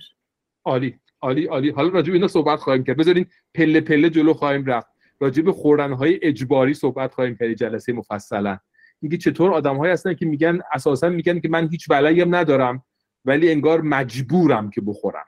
[0.66, 1.00] عالی.
[1.22, 1.70] عالی عالی.
[1.70, 2.98] حالا راجع به اینا صحبت خواهیم کرد.
[2.98, 4.88] بذارین پله پله جلو خواهیم رفت.
[5.20, 7.54] راجع به خوردن های اجباری صحبت خواهیم کرد.
[7.54, 8.58] جلسه مفصلا.
[9.02, 12.84] اینکه چطور آدم هستن که میگن اساسا میگن که من هیچ بلایی هم ندارم
[13.26, 15.26] ولی انگار مجبورم که بخورم.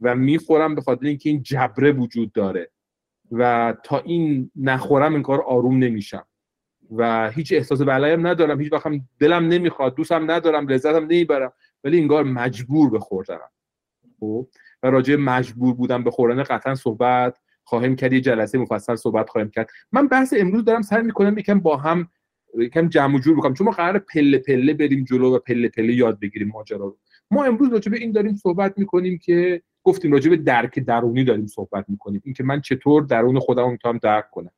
[0.00, 2.70] و می‌خورم به خاطر اینکه این جبره وجود داره.
[3.32, 6.26] و تا این نخورم این کار آروم نمیشم.
[6.96, 8.60] و هیچ احساس بلایی هم ندارم.
[8.60, 8.86] هیچ وقت
[9.18, 11.52] دلم نمی‌خواد دوستم ندارم لذتم نمی‌برم
[11.84, 13.50] ولی انگار مجبور به خوردنم.
[14.20, 14.48] خب؟
[14.86, 18.12] و راجع مجبور بودم به خوردن قطعا صحبت خواهیم کرد.
[18.12, 19.70] یه جلسه مفصل صحبت خواهیم کرد.
[19.92, 22.08] من بحث امروز دارم سعی می‌کنم یکم با هم
[22.58, 23.54] یکم جمع جور بکنم.
[23.54, 26.98] چون ما قرار پله پله بریم جلو و پله پله یاد بگیریم ماجرا رو.
[27.30, 31.46] ما امروز راجع به این داریم صحبت می‌کنیم که گفتیم راجع به درک درونی داریم
[31.46, 32.22] صحبت می‌کنیم.
[32.24, 34.50] اینکه من چطور درون خودم می‌تونم درک کنم.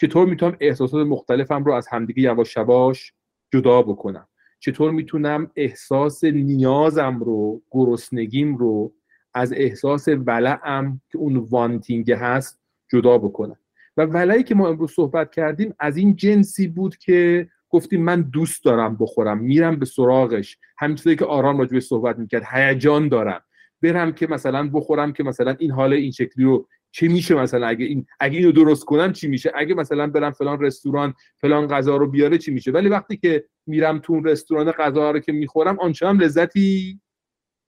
[0.00, 3.12] چطور می‌تونم احساسات مختلفم رو از همدیگه یواش یواش
[3.52, 4.28] جدا بکنم.
[4.60, 8.92] چطور می‌تونم احساس نیازم رو گرسنگیم رو
[9.34, 12.60] از احساس ولعم که اون وانتینگ هست
[12.92, 13.56] جدا بکنم.
[13.96, 18.64] و ولعی که ما امروز صحبت کردیم از این جنسی بود که گفتیم من دوست
[18.64, 20.58] دارم بخورم میرم به سراغش.
[20.78, 23.40] همینطوری که آرام راجبش صحبت می‌کرد هیجان دارم.
[23.82, 27.84] برم که مثلا بخورم که مثلا این حال این شکلی رو چه میشه مثلا؟ اگه
[27.84, 32.06] این اگه اینو درست کنم چی میشه؟ اگه مثلا برم فلان رستوران فلان غذا رو
[32.10, 36.22] بیاره چی میشه؟ ولی وقتی که میرم تو اون رستوران غذا رو که می‌خورم آنچنان
[36.22, 37.00] لذتی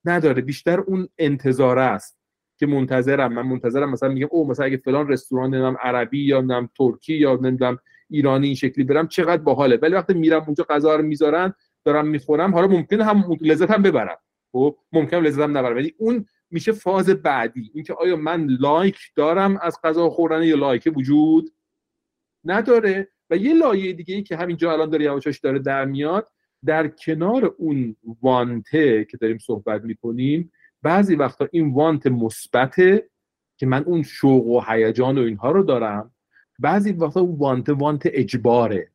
[0.04, 0.42] نداره.
[0.42, 2.18] بیشتر اون انتظاره است
[2.58, 3.32] که منتظرم.
[3.32, 7.38] من منتظرم مثلا میگم او مثلا اگه فلان رستوران نمی‌دونم عربی یا نمی‌دونم ترکی یا
[7.42, 7.78] نمی‌دونم
[8.10, 9.78] ایرانی این شکلی برم چقدر باحاله.
[9.82, 14.16] ولی وقتی میرم اونجا غذا رو می‌ذارن دارم می‌خورم حالا ممکنه هم لذت هم ببرم.
[14.52, 15.76] خب ممکن لذت هم نبرم.
[15.76, 17.70] ولی اون میشه فاز بعدی.
[17.74, 21.50] اینکه آیا من لایک دارم از غذا خوردن یا لایک وجود
[22.44, 23.08] نداره.
[23.30, 26.28] و یه لایه دیگه ای که همینجا الان داره یواشاش داره در میاد
[26.64, 30.52] در کنار اون وانته که داریم صحبت می‌کنیم
[30.82, 33.08] بعضی وقتا این وانت مثبته
[33.56, 36.10] که من اون شوق و هیجان و اینها رو دارم.
[36.58, 38.88] بعضی وقتا اون وانت وانت اجباره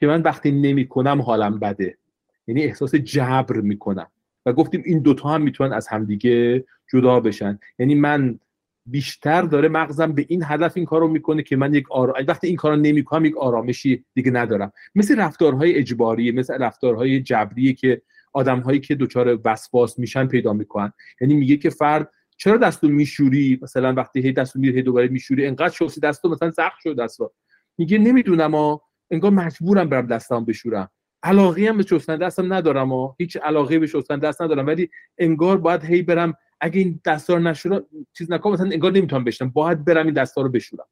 [0.00, 1.98] که من وقتی نمی‌کنم حالم بده.
[2.46, 4.10] یعنی احساس جبر می‌کنم.
[4.46, 7.58] و گفتیم این دوتا هم می‌تونن از همدیگه جدا بشن.
[7.78, 8.38] یعنی من
[8.86, 12.24] بیشتر داره مغزم به این هدف این کارو می‌کنه که من یک آر...
[12.28, 14.72] وقتی این کارو نمی‌کنم یک آرامشی دیگه ندارم.
[14.94, 20.92] مثل رفتارهای اجباری مثل رفتارهای جبری که آدمهایی که دچار وسواس میشن پیدا می‌کنن.
[21.20, 25.74] یعنی میگه که فرد چرا دستو میشوری؟ مثلا وقتی هی دستو میره دوباره میشوری انقدر
[25.74, 27.32] شوسی دستو مثلا زخم شده دستو
[27.78, 30.90] میگه نمی‌دونم ها انگار مجبورم برم دستام بشورم.
[31.22, 34.66] علاقه هم به شستن دستم ندارم و هیچ علاقه به شستن دست ندارم.
[34.66, 37.82] ولی انگار باید هی برم اگه این دستا رو نشورم
[38.12, 39.50] چیز نکنم مثلا انگار نمی‌تونم بشنم.
[39.50, 40.86] باید برم این دستا رو بشورم.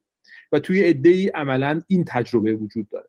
[0.53, 3.09] و توی عده ای عملا این تجربه وجود داره.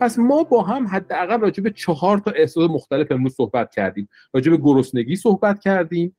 [0.00, 4.08] پس ما با هم حداقل راجع به چهار تا احساس مختلف امروز صحبت کردیم.
[4.34, 6.16] راجع به گرسنگی صحبت کردیم.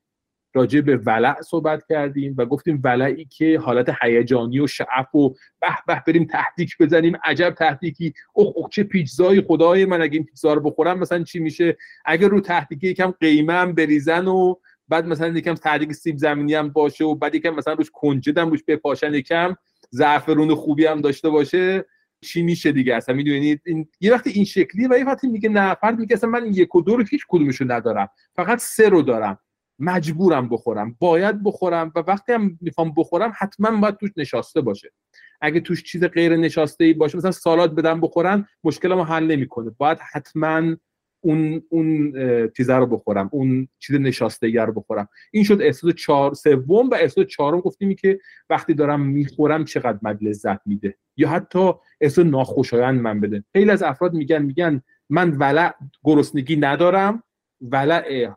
[0.56, 5.28] راجع به ولع صحبت کردیم و گفتیم ولعی که حالت هیجانی و شعف و
[5.60, 10.24] به به بریم تهدیک بزنیم عجب تهدیکی اوه اوه چه پیتزای خدای من اگه این
[10.24, 14.54] پیتزا رو بخورم مثلا چی میشه؟ اگر رو تهدیکی یکم قیمه هم بریزن و
[14.88, 18.62] بعد مثلا یکم تهدیک سیب زمینی هم باشه و بعد یکم مثلا روش کنجدم روش
[18.68, 19.56] بپاشن یکم
[19.90, 21.84] زعفرون خوبی هم داشته باشه
[22.20, 25.74] چی میشه دیگه؟ اصلا می‌دونید این یه وقتی این شکلی و یه وقتی میگه نه
[25.74, 29.38] فرد میگه اصلا من یک و دو رو هیچ کدومشو ندارم فقط سه رو دارم.
[29.78, 34.92] مجبورم بخورم باید بخورم و وقتی هم می‌خوام بخورم حتما باید توش نشاسته باشه.
[35.40, 39.70] اگه توش چیز غیر نشاسته ای باشه مثلا سالاد بدم بخورن مشکل ما حل نمی‌کنه.
[39.78, 40.76] باید حتما
[41.20, 42.12] اون اون
[42.56, 45.08] چیزه رو بخورم اون چیز نشاسته رو بخورم.
[45.30, 47.60] این شد احساس چهار سوم و احساس چهارم.
[47.60, 48.20] گفتیم که
[48.50, 53.44] وقتی دارم می‌خورم چقدر من لذت میده؟ یا حتی احساس ناخوشایند من بده.
[53.52, 55.74] خیلی از افراد میگن میگن من ولع
[56.04, 57.22] گرسنگی ندارم
[57.60, 58.32] ولع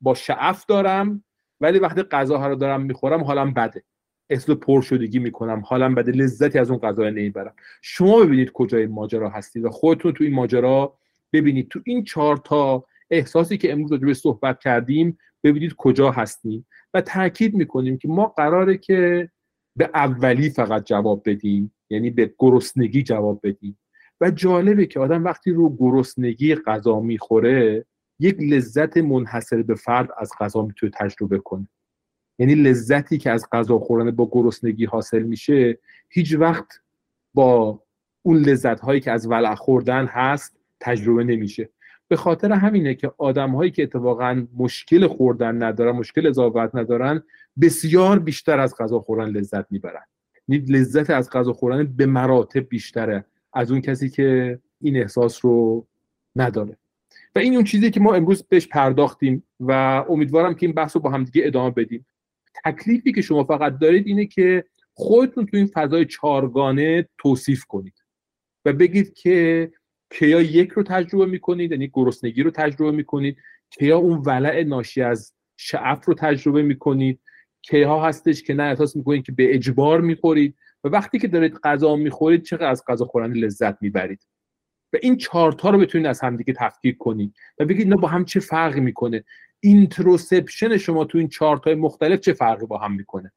[0.00, 1.24] با شعف دارم
[1.60, 3.84] ولی وقتی غذاها رو دارم می‌خورم حالم بده.
[4.30, 7.54] احساس پرشدگی می‌کنم حالم بده لذتی از اون غذا نمی‌برم.
[7.82, 10.98] شما ببینید کجای ماجرا هستید و خودتون تو این ماجرا
[11.32, 11.68] ببینید.
[11.68, 17.54] تو این چهار تا احساسی که امروز راجع صحبت کردیم ببینید کجا هستیم و تاکید
[17.54, 19.30] می‌کنیم که ما قراره که
[19.76, 23.78] به اولی فقط جواب بدیم یعنی به گرسنگی جواب بدیم.
[24.20, 27.84] و جالبه که آدم وقتی رو گرسنگی غذا می‌خوره
[28.18, 31.68] یک لذت منحصر به فرد از غذا می‌تونه تجربه کنه.
[32.38, 36.66] یعنی لذتی که از غذا خوردن با گرسنگی حاصل میشه هیچ وقت
[37.34, 37.82] با
[38.22, 41.68] اون لذت هایی که از ولع خوردن هست تجربه نمیشه.
[42.08, 47.22] به خاطر همینه که آدم هایی که اتفاقا مشکل خوردن ندارن مشکل اضافت ندارن
[47.60, 50.04] بسیار بیشتر از غذا خوردن لذت می‌برن.
[50.48, 55.86] یعنی لذت از غذا خوردن به مراتب بیشتره از اون کسی که این احساس رو
[56.36, 56.76] نداره.
[57.36, 59.72] و این اون چیزی که ما امروز بهش پرداختیم و
[60.08, 62.06] امیدوارم که این بحث رو با همدیگه ادامه بدیم.
[62.64, 64.64] تکلیفی که شما فقط دارید اینه که
[64.94, 68.04] خودتون تو این فضای چارگانه توصیف کنید
[68.64, 69.70] و بگید که
[70.10, 73.36] کیا یک رو تجربه می‌کنید یعنی گرسنگی رو تجربه می‌کنید
[73.70, 77.20] کیا اون ولع ناشی از شعف رو تجربه می‌کنید
[77.62, 81.96] کیها هستش که نه احساس می‌کنید که به اجبار می‌خورید و وقتی که دارید غذا
[81.96, 84.26] می‌خورید چقدر از غذا خوردن لذت می‌برید.
[84.92, 88.40] و این چارتا رو بتونید از همدیگه تفکیک کنید و بگید اینا با هم چه
[88.40, 89.24] فرقی می‌کنه؟
[89.60, 93.32] interoception شما تو این چارتای مختلف چه فرقی با هم می‌کنه؟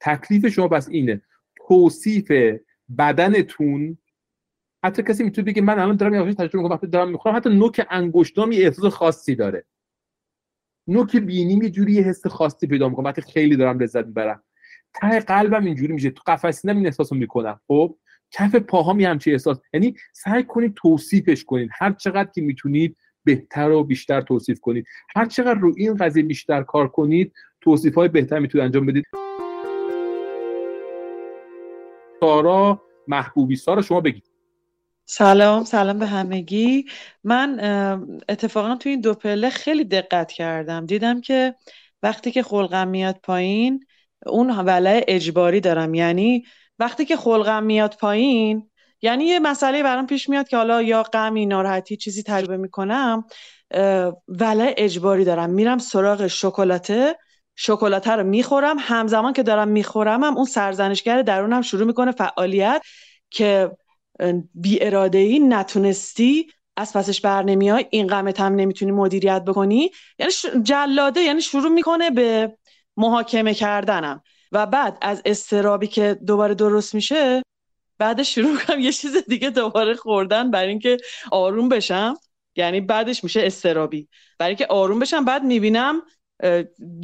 [0.00, 1.22] تکلیف شما بس اینه.
[1.68, 2.32] توصیف
[2.98, 3.98] بدنتون
[4.84, 7.86] حتی کسی می‌تونه بگه من الان دارم یه تجربه می‌کنم وقتی دارم می‌خورم حتی نوک
[7.90, 9.64] انگشتام یه احساس خاصی داره.
[10.88, 14.42] نوک بینیم یه جوری یه حس خاصی پیدا می‌کنم وقتی خیلی دارم لذت می‌برم.
[14.94, 16.10] ته قلبم اینجوری میشه.
[16.10, 17.60] تو قفس این احساس رو می‌کنم.
[17.66, 17.96] خب؟
[18.32, 19.58] کف پاهام یه همچین احساس.
[19.74, 21.70] یعنی سعی کنید توصیفش کنید.
[21.72, 24.86] هر چقدر که می‌تونید بهتر و بیشتر توصیف کنید.
[25.16, 29.04] هر چقدر رو این قضیه بیشتر کار کنید توصیف های بهتر می‌تونید انجام بدید.
[32.20, 33.56] سارا محبوبی.
[33.56, 34.24] سارا شما بگید.
[35.04, 36.84] سلام سلام به همگی.
[37.24, 37.60] من
[38.28, 40.86] اتفاقا تو این دو پله خیلی دقت کردم.
[40.86, 41.54] دیدم که
[42.02, 43.84] وقتی که خلقم میاد پایین
[44.26, 45.94] اون ولع اجباری دارم.
[45.94, 46.44] یعنی
[46.78, 48.70] وقتی که خلقم میاد پایین
[49.02, 53.24] یعنی یه مسئله برام پیش میاد که حالا یا غمی ناراحتی چیزی تجربه می‌کنم
[54.28, 55.50] ولع اجباری دارم.
[55.50, 57.18] میرم سراغ شکلاته
[57.56, 58.76] شکلاته رو می‌خورم.
[58.80, 62.82] همزمان که دارم می‌خورم هم اون سرزنشگر درونم شروع می‌کنه فعالیت
[63.30, 63.70] که
[64.54, 66.46] بی اراده ای نتونستی
[66.76, 67.86] از پسش بر نمیای.
[67.90, 69.90] این قمت هم نمی‌تونی مدیریت بکنی.
[70.18, 72.56] یعنی جلاده یعنی شروع می‌کنه به
[72.96, 74.22] محاکمه کردنم.
[74.52, 77.42] و بعد از استرابی که دوباره درست میشه
[77.98, 80.96] بعدش شروع کنم یه چیز دیگه دوباره خوردن برای اینکه
[81.30, 82.16] آروم بشم.
[82.56, 84.08] یعنی بعدش میشه استرابی.
[84.38, 86.02] برای اینکه آروم بشم بعد می‌بینم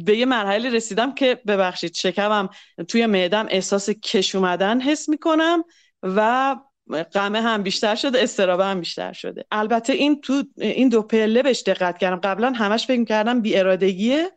[0.05, 2.49] به یه مرحله رسیدم که ببخشید شکمم
[2.87, 5.63] توی معدم احساس کش اومدن حس می‌کنم
[6.03, 6.55] و
[7.11, 9.45] قمه هم بیشتر شده استرابه هم بیشتر شده.
[9.51, 12.19] البته این تو این دو پله بهش دقت کردم.
[12.19, 14.31] قبلا همش فکر کردم بی ارادگیه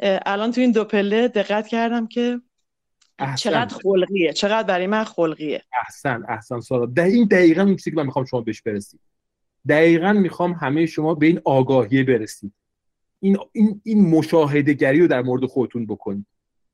[0.00, 2.40] الان تو این دو پله دقت کردم که
[3.18, 3.50] احسن.
[3.50, 4.32] چقدر خلقیه.
[4.32, 5.62] چقدر برای من خلقیه.
[5.84, 6.86] احسن احسن سارا.
[6.86, 9.00] ده این دقیقا این چیزی که من می‌خوام شما بهش برسید
[9.68, 12.52] دقیقا می‌خوام همه شما به این آگاهی برسید
[13.20, 16.26] این این این مشاهده گری رو در مورد خودتون بکنید.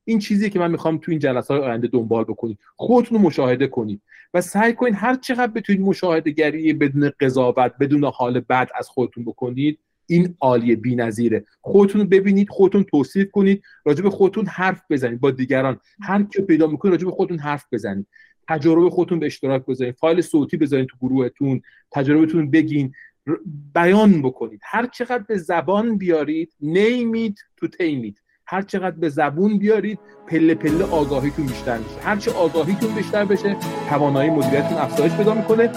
[0.04, 2.58] این چیزی که من می‌خوام تو این جلسات آینده دنبال بکنید.
[2.76, 4.02] خودتون رو مشاهده کنید
[4.34, 9.24] و سعی کنید هر چقدر بتونید مشاهده گری بدون قضاوت بدون حال بد از خودتون
[9.24, 9.78] بکنید
[10.08, 11.44] این عالیه بی‌نظیره.
[11.60, 15.80] خودتون ببینید خودتون توصیف کنید راجع به خودتون حرف بزنید با دیگران.
[16.00, 18.06] هر کی پیدا می‌کنید راجع به خودتون حرف بزنید.
[18.48, 19.94] تجربه خودتون به اشتراک بذارید.
[19.94, 21.60] فایل صوتی بذارید تو گروهتون.
[21.90, 22.92] تجربهتون بگین.
[23.74, 24.60] بیان بکنید.
[24.62, 30.84] هر چقدر به زبان بیارید نیمید تو تیمید هر چقدر به زبون بیارید پله پله
[30.84, 32.00] آگاهیتون بیشتر میشه.
[32.00, 33.56] هر چه آگاهیتون بیشتر بشه
[33.88, 35.72] توانایی مدیریتتون افزایش پیدا می‌کنه.